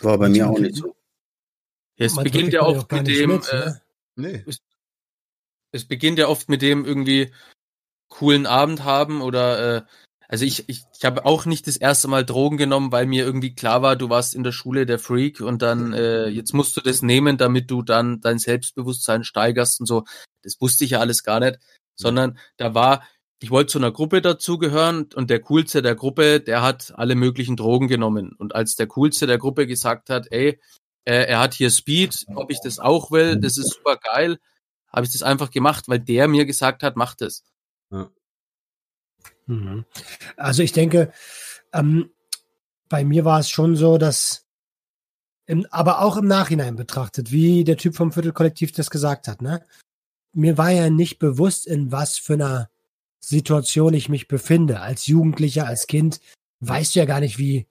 [0.00, 0.96] War bei mir auch nicht so.
[1.96, 3.72] Es Man beginnt ja oft mit dem, mit, äh,
[4.16, 4.44] ne?
[4.46, 4.54] Nee.
[5.72, 7.32] es beginnt ja oft mit dem irgendwie
[8.08, 9.82] coolen Abend haben oder äh,
[10.28, 13.54] also ich, ich, ich habe auch nicht das erste Mal Drogen genommen, weil mir irgendwie
[13.54, 16.82] klar war, du warst in der Schule der Freak und dann äh, jetzt musst du
[16.82, 20.04] das nehmen, damit du dann dein Selbstbewusstsein steigerst und so.
[20.42, 21.58] Das wusste ich ja alles gar nicht,
[21.96, 23.02] sondern da war,
[23.40, 27.56] ich wollte zu einer Gruppe dazugehören und der coolste der Gruppe, der hat alle möglichen
[27.56, 30.60] Drogen genommen und als der coolste der Gruppe gesagt hat, ey,
[31.06, 34.36] äh, er hat hier Speed, ob ich das auch will, das ist super geil,
[34.92, 37.44] habe ich das einfach gemacht, weil der mir gesagt hat, mach das.
[39.46, 39.84] Mhm.
[40.36, 41.12] Also ich denke,
[41.72, 42.10] ähm,
[42.88, 44.46] bei mir war es schon so, dass,
[45.46, 49.64] im, aber auch im Nachhinein betrachtet, wie der Typ vom Viertelkollektiv das gesagt hat, ne?
[50.34, 52.70] Mir war ja nicht bewusst, in was für einer
[53.20, 54.80] Situation ich mich befinde.
[54.80, 56.20] Als Jugendlicher, als Kind,
[56.60, 57.66] weißt du ja gar nicht, wie.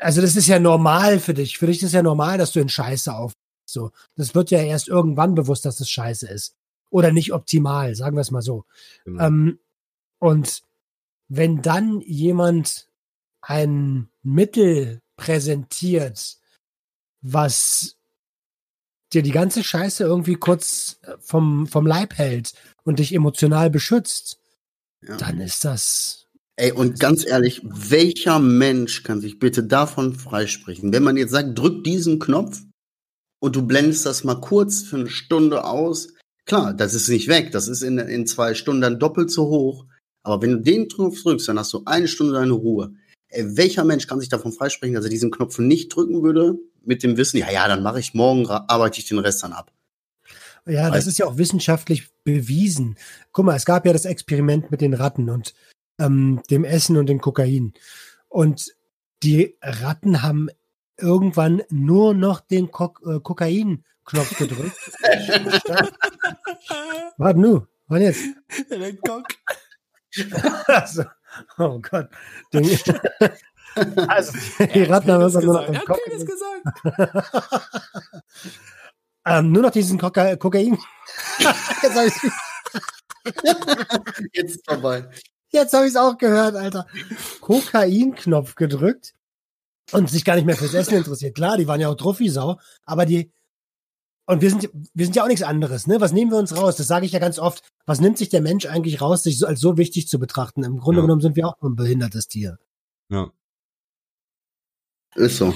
[0.00, 1.58] Also, das ist ja normal für dich.
[1.58, 3.32] Für dich ist ja normal, dass du in Scheiße auf.
[3.66, 3.92] So.
[4.16, 6.56] Das wird ja erst irgendwann bewusst, dass das Scheiße ist.
[6.92, 8.66] Oder nicht optimal, sagen wir es mal so.
[9.06, 9.24] Genau.
[9.24, 9.58] Ähm,
[10.18, 10.62] und
[11.28, 12.86] wenn dann jemand
[13.40, 16.36] ein Mittel präsentiert,
[17.22, 17.96] was
[19.14, 22.52] dir die ganze Scheiße irgendwie kurz äh, vom, vom Leib hält
[22.84, 24.38] und dich emotional beschützt,
[25.00, 25.16] Ja.
[25.16, 26.26] dann ist das.
[26.56, 30.92] Ey, und ganz ehrlich, welcher Mensch kann sich bitte davon freisprechen?
[30.92, 32.60] Wenn man jetzt sagt, drück diesen Knopf
[33.40, 36.12] und du blendest das mal kurz für eine Stunde aus,
[36.44, 39.86] klar, das ist nicht weg, das ist in, in zwei Stunden dann doppelt so hoch.
[40.22, 42.94] Aber wenn du den Knopf drückst, dann hast du eine Stunde deine Ruhe.
[43.28, 47.02] Ey, welcher Mensch kann sich davon freisprechen, dass er diesen Knopf nicht drücken würde, mit
[47.02, 49.72] dem Wissen, ja, ja, dann mache ich morgen, arbeite ich den Rest dann ab.
[50.66, 52.96] Ja, das ist ja auch wissenschaftlich bewiesen.
[53.32, 55.54] Guck mal, es gab ja das Experiment mit den Ratten und
[55.98, 57.72] ähm, dem Essen und dem Kokain.
[58.28, 58.74] Und
[59.22, 60.48] die Ratten haben
[61.00, 63.18] irgendwann nur noch den Kok äh,
[64.04, 64.78] Kokain-Knopf gedrückt.
[67.16, 68.24] Warte nu, wann jetzt?
[68.70, 69.26] Der Cock.
[70.66, 71.04] Also,
[71.58, 72.08] oh Gott.
[72.52, 72.68] Den,
[74.08, 74.32] also,
[74.74, 76.64] die Ratten haben irgendwann nur noch den Kok gesagt.
[79.26, 80.78] ähm, nur noch diesen Koka Kokain.
[81.82, 82.14] Jetzt habe ich
[84.32, 85.08] Jetzt ist vorbei.
[85.50, 86.86] Jetzt habe ich es auch gehört, Alter.
[87.40, 89.14] Kokain-Knopf gedrückt
[89.92, 91.34] und sich gar nicht mehr fürs Essen interessiert.
[91.34, 93.30] Klar, die waren ja auch Druffi-Sau, aber die.
[94.26, 96.00] Und wir sind, wir sind ja auch nichts anderes, ne?
[96.00, 96.76] Was nehmen wir uns raus?
[96.76, 97.68] Das sage ich ja ganz oft.
[97.86, 100.62] Was nimmt sich der Mensch eigentlich raus, sich so, als so wichtig zu betrachten?
[100.62, 101.02] Im Grunde Ja.
[101.06, 102.58] genommen sind wir auch ein behindertes Tier.
[103.10, 103.30] Ja.
[105.16, 105.52] Ist so.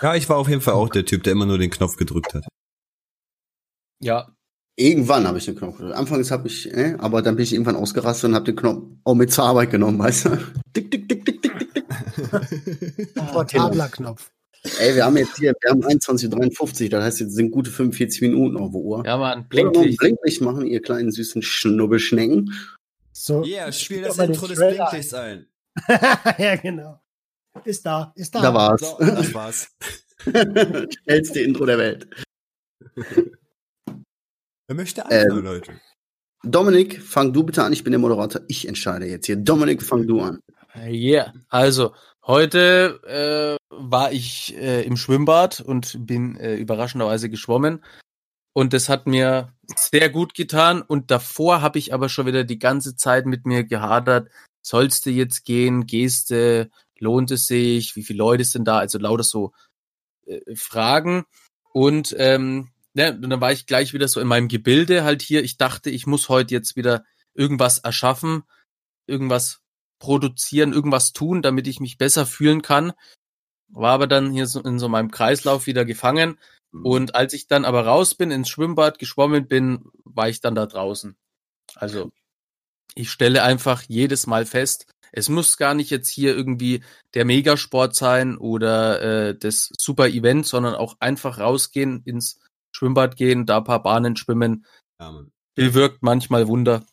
[0.00, 2.34] ja, ich war auf jeden Fall auch der Typ, der immer nur den Knopf gedrückt
[2.34, 2.46] hat.
[4.00, 4.28] Ja,
[4.74, 5.96] Irgendwann habe ich den Knopf gedrückt.
[5.96, 9.14] Anfangs habe ich, äh, aber dann bin ich irgendwann ausgerastet und habe den Knopf auch
[9.14, 10.38] mit zur Arbeit genommen, weißt du?
[10.74, 11.74] Dick, dick, dick, dick, dick, dick,
[12.96, 13.14] dick.
[13.14, 14.31] Portabler Knopf.
[14.78, 18.20] Ey, wir haben jetzt hier, wir haben 21.53 Uhr, das heißt, jetzt sind gute 45
[18.22, 19.02] Minuten auf der Uhr.
[19.04, 19.98] ja, man, Wollen wir mal ein Blinklicht.
[19.98, 22.54] Blinklicht machen, ihr kleinen süßen Schnubbelschnecken.
[23.12, 23.44] So.
[23.44, 25.46] Yeah, spiel das Intro des Blinklichts ein.
[26.38, 27.00] ja, genau.
[27.64, 28.40] Ist da, ist da.
[28.40, 28.80] Da war's.
[28.80, 29.68] So, das war's.
[31.04, 32.08] Schnellste Intro der Welt.
[34.66, 35.72] Wer möchte anfangen, Ähm, Leute?
[36.44, 38.42] Dominik, fang du bitte an, ich bin der Moderator.
[38.48, 39.36] Ich entscheide jetzt hier.
[39.36, 40.40] Dominik, fang du an.
[40.76, 41.32] Yeah.
[41.48, 41.92] Also,
[42.26, 47.84] heute äh, war ich äh, im Schwimmbad und bin äh, überraschenderweise geschwommen.
[48.54, 50.82] Und das hat mir sehr gut getan.
[50.82, 54.30] Und davor habe ich aber schon wieder die ganze Zeit mit mir gehadert.
[54.62, 55.86] Sollst du jetzt gehen?
[55.86, 56.70] Gehst du?
[56.98, 57.96] Lohnt es sich?
[57.96, 58.78] Wie viele Leute sind da?
[58.78, 59.52] Also lauter so
[60.26, 61.24] äh, Fragen.
[61.72, 65.42] Und ähm, ne, und dann war ich gleich wieder so in meinem Gebilde halt hier.
[65.42, 67.04] Ich dachte, ich muss heute jetzt wieder
[67.34, 68.42] irgendwas erschaffen,
[69.06, 69.61] irgendwas
[70.02, 72.92] produzieren, irgendwas tun, damit ich mich besser fühlen kann.
[73.68, 76.40] War aber dann hier so in so meinem Kreislauf wieder gefangen.
[76.72, 80.66] Und als ich dann aber raus bin, ins Schwimmbad geschwommen bin, war ich dann da
[80.66, 81.16] draußen.
[81.76, 82.10] Also
[82.96, 86.82] ich stelle einfach jedes Mal fest, es muss gar nicht jetzt hier irgendwie
[87.14, 92.40] der Megasport sein oder äh, das super Event, sondern auch einfach rausgehen, ins
[92.74, 94.66] Schwimmbad gehen, da ein paar Bahnen schwimmen,
[94.98, 95.24] Ja,
[95.54, 96.84] bewirkt manchmal Wunder.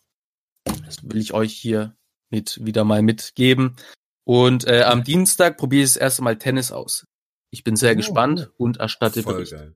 [0.86, 1.96] Das will ich euch hier
[2.30, 3.76] mit wieder mal mitgeben.
[4.24, 7.06] Und äh, am Dienstag probiere ich das erste Mal Tennis aus.
[7.52, 8.54] Ich bin sehr Oh, gespannt cool.
[8.58, 9.54] und erstatte Voll Bericht.
[9.54, 9.74] geil.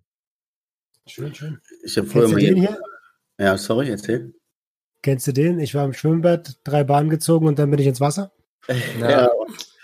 [1.08, 1.60] Schön, schön.
[1.84, 2.80] Ich habe früher Kennst mal du den hier.
[3.40, 4.34] Ja, sorry, erzähl.
[5.02, 5.60] Kennst du den?
[5.60, 8.32] Ich war im Schwimmbad, drei Bahnen gezogen und dann bin ich ins Wasser.
[9.00, 9.30] Ja.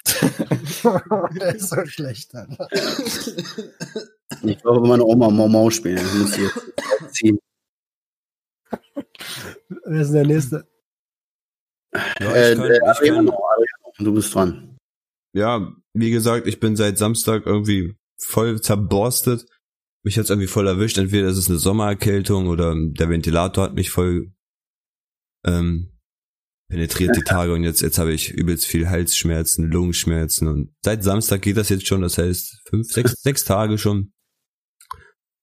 [1.40, 2.34] Der ist so schlecht.
[2.34, 2.68] Alter.
[4.44, 6.00] Ich glaube, meine Oma Mau spielen.
[9.86, 10.68] Wer ist denn der Nächste?
[12.20, 14.78] Ja, Äh, kann, äh, Adriano, Adriano, du bist dran.
[15.34, 19.46] ja, wie gesagt, ich bin seit Samstag irgendwie voll zerborstet.
[20.04, 20.98] Mich hat's irgendwie voll erwischt.
[20.98, 24.32] Entweder ist es eine Sommererkältung oder der Ventilator hat mich voll
[25.46, 25.92] ähm,
[26.70, 31.42] penetriert die Tage und jetzt, jetzt habe ich übelst viel Halsschmerzen, Lungenschmerzen und seit Samstag
[31.42, 34.14] geht das jetzt schon, das heißt fünf, sechs, sechs Tage schon.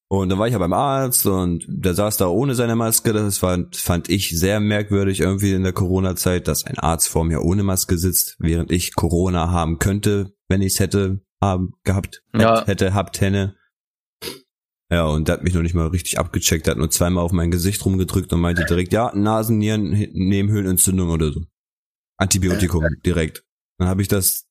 [0.09, 3.12] Und dann war ich ja beim Arzt und der saß da ohne seine Maske.
[3.12, 7.42] Das war, fand ich sehr merkwürdig irgendwie in der Corona-Zeit, dass ein Arzt vor mir
[7.42, 12.64] ohne Maske sitzt, während ich Corona haben könnte, wenn ich es hätte haben, gehabt, Ja.
[12.66, 13.57] hätte, habt, hätte.
[14.90, 17.32] Ja, und der hat mich noch nicht mal richtig abgecheckt, der hat nur zweimal auf
[17.32, 21.40] mein Gesicht rumgedrückt und meinte direkt, ja, Nasen, Nieren, Nebenhöhlenentzündung oder so.
[22.16, 23.44] Antibiotikum direkt.
[23.78, 24.46] Dann habe ich das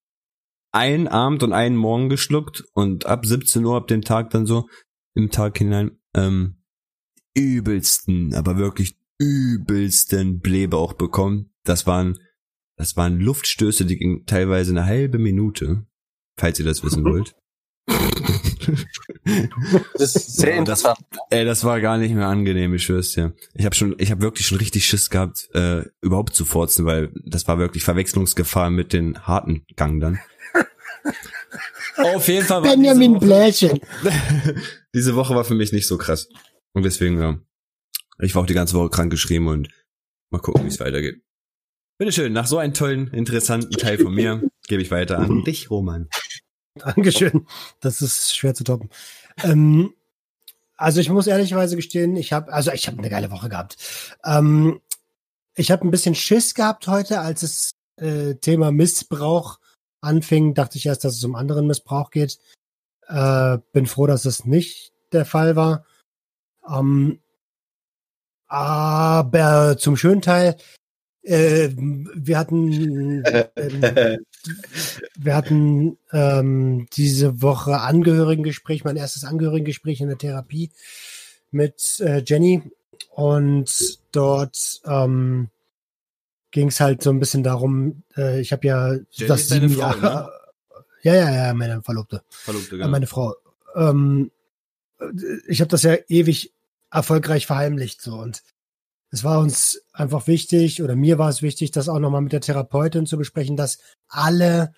[0.73, 4.67] einen Abend und einen Morgen geschluckt und ab 17 Uhr ab dem Tag dann so
[5.15, 6.57] im Tag hinein ähm,
[7.33, 11.51] übelsten, aber wirklich übelsten Blähbauch bekommen.
[11.63, 12.19] Das waren,
[12.77, 15.85] das waren Luftstöße, die gingen teilweise eine halbe Minute,
[16.37, 17.35] falls ihr das wissen wollt.
[19.97, 20.97] Das ist sehr Und das, interessant.
[21.29, 23.33] ey, das war gar nicht mehr angenehm, ich schwör's dir.
[23.53, 27.11] Ich habe schon, ich habe wirklich schon richtig Schiss gehabt, äh, überhaupt zu forzen, weil
[27.25, 30.19] das war wirklich Verwechslungsgefahr mit den harten Gang dann.
[31.97, 33.79] Auf jeden Fall Benjamin diese Bläschen.
[34.93, 36.27] diese Woche war für mich nicht so krass.
[36.73, 37.39] Und deswegen, ja,
[38.19, 39.69] ich war auch die ganze Woche krank geschrieben und
[40.29, 41.21] mal gucken, wie es weitergeht.
[41.97, 46.09] Bitteschön, nach so einem tollen, interessanten Teil von mir gebe ich weiter an dich, Roman.
[46.75, 47.47] Dankeschön.
[47.79, 48.89] Das ist schwer zu toppen.
[49.43, 49.93] Ähm,
[50.75, 53.77] also ich muss ehrlicherweise gestehen, ich habe, also ich habe eine geile Woche gehabt.
[54.25, 54.81] Ähm,
[55.55, 59.59] ich habe ein bisschen Schiss gehabt heute, als es äh, Thema Missbrauch
[60.05, 60.53] anfing.
[60.53, 62.39] Dachte ich erst, dass es um anderen Missbrauch geht.
[63.07, 65.85] Äh, bin froh, dass es nicht der Fall war.
[66.69, 67.19] Ähm,
[68.47, 70.55] aber zum schönen Teil,
[71.23, 73.23] äh, wir hatten ähm,
[75.17, 80.71] wir hatten ähm, diese Woche Angehörigengespräch, mein erstes Angehörigengespräch in der Therapie
[81.51, 82.61] mit äh, Jenny.
[83.11, 85.49] Und dort ähm,
[86.55, 89.81] ging es halt so ein bisschen darum, äh, ich habe ja Jenny das sieben Frau,
[89.81, 89.99] Jahre.
[90.01, 90.29] ne?
[91.03, 92.23] Ja, ja, ja, meine Verlobte.
[92.29, 93.35] Verlobte, Äh, meine Frau.
[93.75, 94.31] Ähm,
[95.47, 96.53] ich habe das ja ewig
[96.89, 98.41] erfolgreich verheimlicht so und
[99.11, 102.39] es war uns einfach wichtig oder mir war es wichtig, das auch nochmal mit der
[102.39, 104.73] Therapeutin zu besprechen, dass alle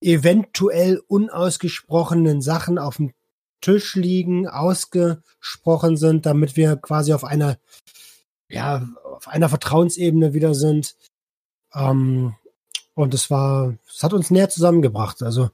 [0.00, 3.12] eventuell unausgesprochenen Sachen auf dem
[3.60, 7.58] Tisch liegen, ausgesprochen sind, damit wir quasi auf einer
[8.48, 10.96] ja auf einer Vertrauensebene wieder sind.
[11.74, 12.34] Ähm,
[12.94, 15.22] und es war, es hat uns näher zusammengebracht.
[15.22, 15.50] Also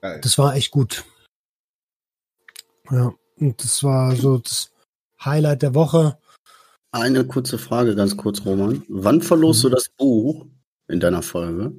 [0.00, 0.20] Geil.
[0.22, 1.04] das war echt gut.
[2.90, 4.70] Ja, und das war so das
[5.24, 6.18] Highlight der Woche.
[6.90, 8.84] Eine kurze Frage, ganz kurz, Roman.
[8.88, 9.68] Wann verlost Mhm.
[9.68, 10.46] du das Buch
[10.88, 11.72] in deiner Folge?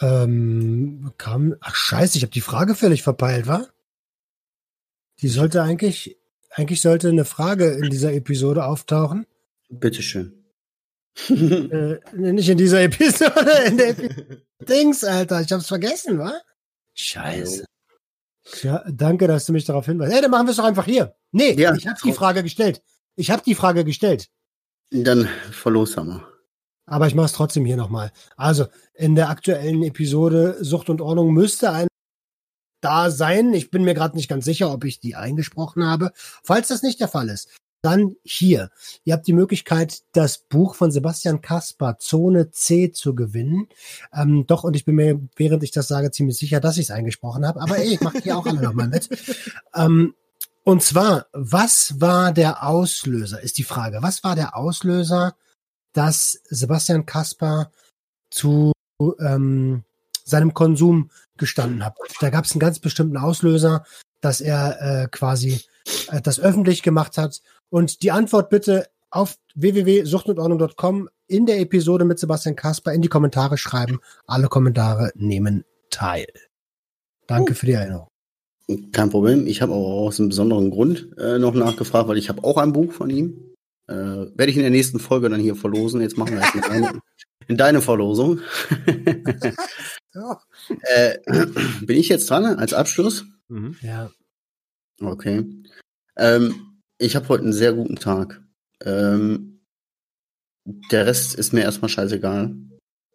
[0.00, 3.66] Ähm, kam, ach scheiße, ich habe die Frage völlig verpeilt, wa?
[5.20, 6.18] Die sollte eigentlich,
[6.54, 9.26] eigentlich sollte eine Frage in dieser Episode auftauchen.
[9.70, 10.44] Bitteschön.
[11.28, 14.08] Äh, nicht in dieser Episode, in der Epi
[14.68, 16.32] Dings, Alter, ich hab's vergessen, wa?
[16.94, 17.64] Scheiße.
[18.62, 20.12] Ja, danke, dass du mich darauf hinweist.
[20.14, 21.14] Ey, dann machen wir es doch einfach hier.
[21.32, 21.74] Nee, Ja.
[21.74, 22.82] ich habe die Frage gestellt.
[23.16, 24.28] Ich habe die Frage gestellt.
[24.90, 26.26] Dann verlost wir.
[26.86, 28.10] Aber ich mache es trotzdem hier nochmal.
[28.36, 31.88] Also, in der aktuellen Episode Sucht und Ordnung müsste ein
[32.82, 33.54] da sein.
[33.54, 36.12] Ich bin mir gerade nicht ganz sicher, ob ich die eingesprochen habe.
[36.14, 37.48] Falls das nicht der Fall ist,
[37.82, 38.70] dann hier.
[39.04, 43.68] Ihr habt die Möglichkeit, das Buch von Sebastian Kaspar, Zone C, zu gewinnen.
[44.14, 46.90] Ähm, doch, und ich bin mir, während ich das sage, ziemlich sicher, dass ich es
[46.90, 47.60] eingesprochen habe.
[47.60, 49.08] Aber ey, ich mache hier auch alle nochmal mit.
[49.74, 50.14] Ähm,
[50.64, 53.98] und zwar, was war der Auslöser, ist die Frage.
[54.02, 55.34] Was war der Auslöser,
[55.92, 57.72] dass Sebastian Kaspar
[58.30, 58.72] zu
[59.18, 59.82] ähm,
[60.24, 61.96] seinem Konsum gestanden hat.
[62.20, 63.84] Da gab es einen ganz bestimmten Auslöser,
[64.20, 65.60] dass er äh, quasi
[66.08, 67.40] äh, das öffentlich gemacht hat.
[67.70, 73.58] Und die Antwort bitte auf www.suchtundordnung.com in der Episode mit Sebastian Kaspar in die Kommentare
[73.58, 74.00] schreiben.
[74.26, 76.26] Alle Kommentare nehmen teil.
[77.26, 78.08] Danke für die Erinnerung.
[78.92, 79.46] Kein Problem.
[79.46, 82.72] Ich habe auch aus einem besonderen Grund äh, noch nachgefragt, weil ich habe auch ein
[82.72, 83.54] Buch von ihm.
[83.88, 86.00] Äh, Werde ich in der nächsten Folge dann hier verlosen.
[86.00, 87.00] Jetzt machen wir es in deine,
[87.48, 88.40] in deine Verlosung.
[90.14, 90.40] Ja.
[90.82, 91.18] äh,
[91.82, 93.24] bin ich jetzt dran als Abschluss?
[93.48, 93.76] Mhm.
[93.80, 94.10] ja.
[95.00, 95.44] Okay.
[96.16, 98.42] Ähm, ich habe heute einen sehr guten Tag.
[98.84, 99.60] Ähm,
[100.90, 102.54] der Rest ist mir erstmal scheißegal.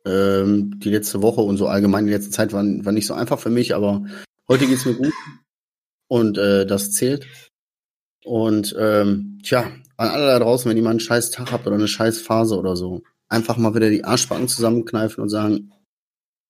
[0.06, 3.40] Ähm, die letzte Woche und so allgemein die letzte Zeit war, war nicht so einfach
[3.40, 4.06] für mich, aber
[4.48, 5.14] heute geht's mir gut.
[6.08, 7.28] Und äh, das zählt.
[8.24, 11.76] Und ähm, tja, an alle da draußen, wenn ihr mal einen scheiß Tag habt oder
[11.76, 15.72] eine scheiß Phase oder so, einfach mal wieder die Arschbacken zusammenkneifen und sagen,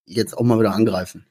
[0.08, 1.26] jetzt auch mal wieder angreifen.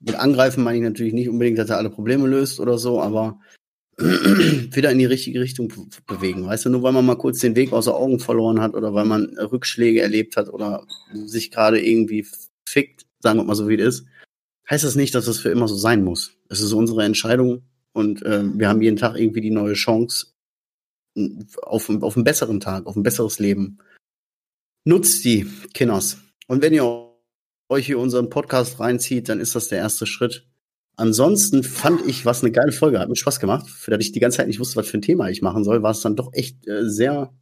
[0.00, 3.38] Mit angreifen meine ich natürlich nicht unbedingt, dass er alle Probleme löst oder so, aber
[3.98, 6.46] wieder in die richtige Richtung be- bewegen.
[6.46, 8.94] Weißt du, nur weil man mal kurz den Weg aus den Augen verloren hat oder
[8.94, 10.86] weil man Rückschläge erlebt hat oder
[11.26, 12.26] sich gerade irgendwie
[12.66, 14.06] fickt, sagen wir mal so wie es ist,
[14.70, 16.36] heißt das nicht, dass es für immer so sein muss.
[16.48, 17.62] Es ist unsere Entscheidung
[17.92, 20.28] und äh, wir haben jeden Tag irgendwie die neue Chance
[21.62, 23.78] auf, auf einen besseren Tag, auf ein besseres Leben.
[24.84, 26.18] Nutzt die, Kinders.
[26.46, 27.09] Und wenn ihr
[27.70, 30.46] euch hier unseren Podcast reinzieht, dann ist das der erste Schritt.
[30.96, 33.66] Ansonsten fand ich, was eine geile Folge hat mir Spaß gemacht.
[33.68, 35.82] Für das ich die ganze Zeit nicht wusste, was für ein Thema ich machen soll,
[35.82, 37.32] war es dann doch echt äh, sehr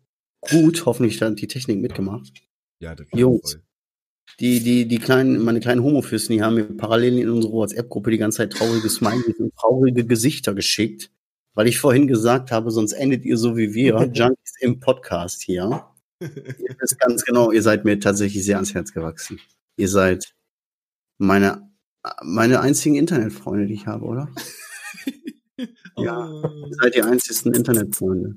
[0.41, 0.87] gut.
[0.87, 2.33] Hoffentlich hat die Technik mitgemacht.
[2.79, 3.53] Ja, das Jungs.
[3.53, 3.63] voll.
[4.41, 8.19] Die, die, die kleinen, meine kleinen Homofürsten, die haben mir parallel in unsere WhatsApp-Gruppe die
[8.19, 11.11] ganze Zeit traurige Smileys und traurige Gesichter geschickt.
[11.55, 15.87] weil ich vorhin gesagt habe, sonst endet ihr so wie wir, Junkies im Podcast hier.
[16.21, 19.41] ihr wisst ganz genau, ihr seid mir tatsächlich sehr ans Herz gewachsen.
[19.79, 20.35] Ihr seid
[21.19, 21.71] meine,
[22.23, 24.29] meine einzigen Internetfreunde, die ich habe, oder?
[25.97, 28.35] ja, ihr seid die einzigsten Internetfreunde.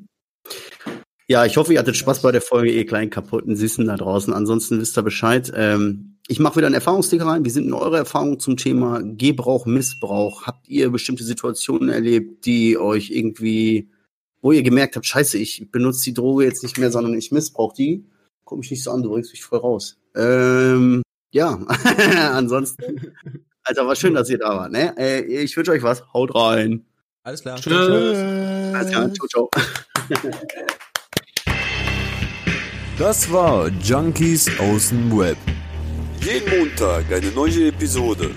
[1.28, 4.34] Ja, ich hoffe, ihr hattet Spaß bei der Folge, ihr kleinen kaputten Süßen da draußen.
[4.34, 5.52] Ansonsten wisst ihr Bescheid.
[5.56, 7.44] Ähm, ich mache wieder einen Erfahrungsticker rein.
[7.44, 10.46] Wie sind denn eure Erfahrungen zum Thema Gebrauch, Missbrauch?
[10.46, 13.90] Habt ihr bestimmte Situationen erlebt, die euch irgendwie,
[14.42, 17.76] wo ihr gemerkt habt, scheiße, ich benutze die Droge jetzt nicht mehr, sondern ich missbrauche
[17.76, 18.06] die?
[18.46, 19.98] Guck mich nicht so an, du bringst mich voll raus.
[20.16, 21.02] Ähm,
[21.32, 21.60] ja,
[22.34, 23.14] ansonsten,
[23.64, 24.72] Alter, war schön, dass ihr da wart.
[24.72, 24.96] Ne?
[24.98, 26.04] Äh, ich wünsche euch was.
[26.14, 26.86] Haut rein.
[27.24, 27.58] Alles klar.
[27.58, 27.74] Tschüss.
[27.74, 29.14] Alles klar.
[29.14, 29.50] Ciao, ciao.
[32.98, 35.38] Das war Junkies aus dem Web.
[36.22, 38.30] Jeden Montag eine neue Episode.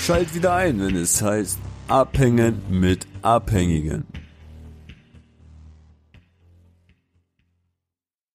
[0.00, 4.06] Schalt wieder ein, wenn es heißt Abhängen mit Abhängigen.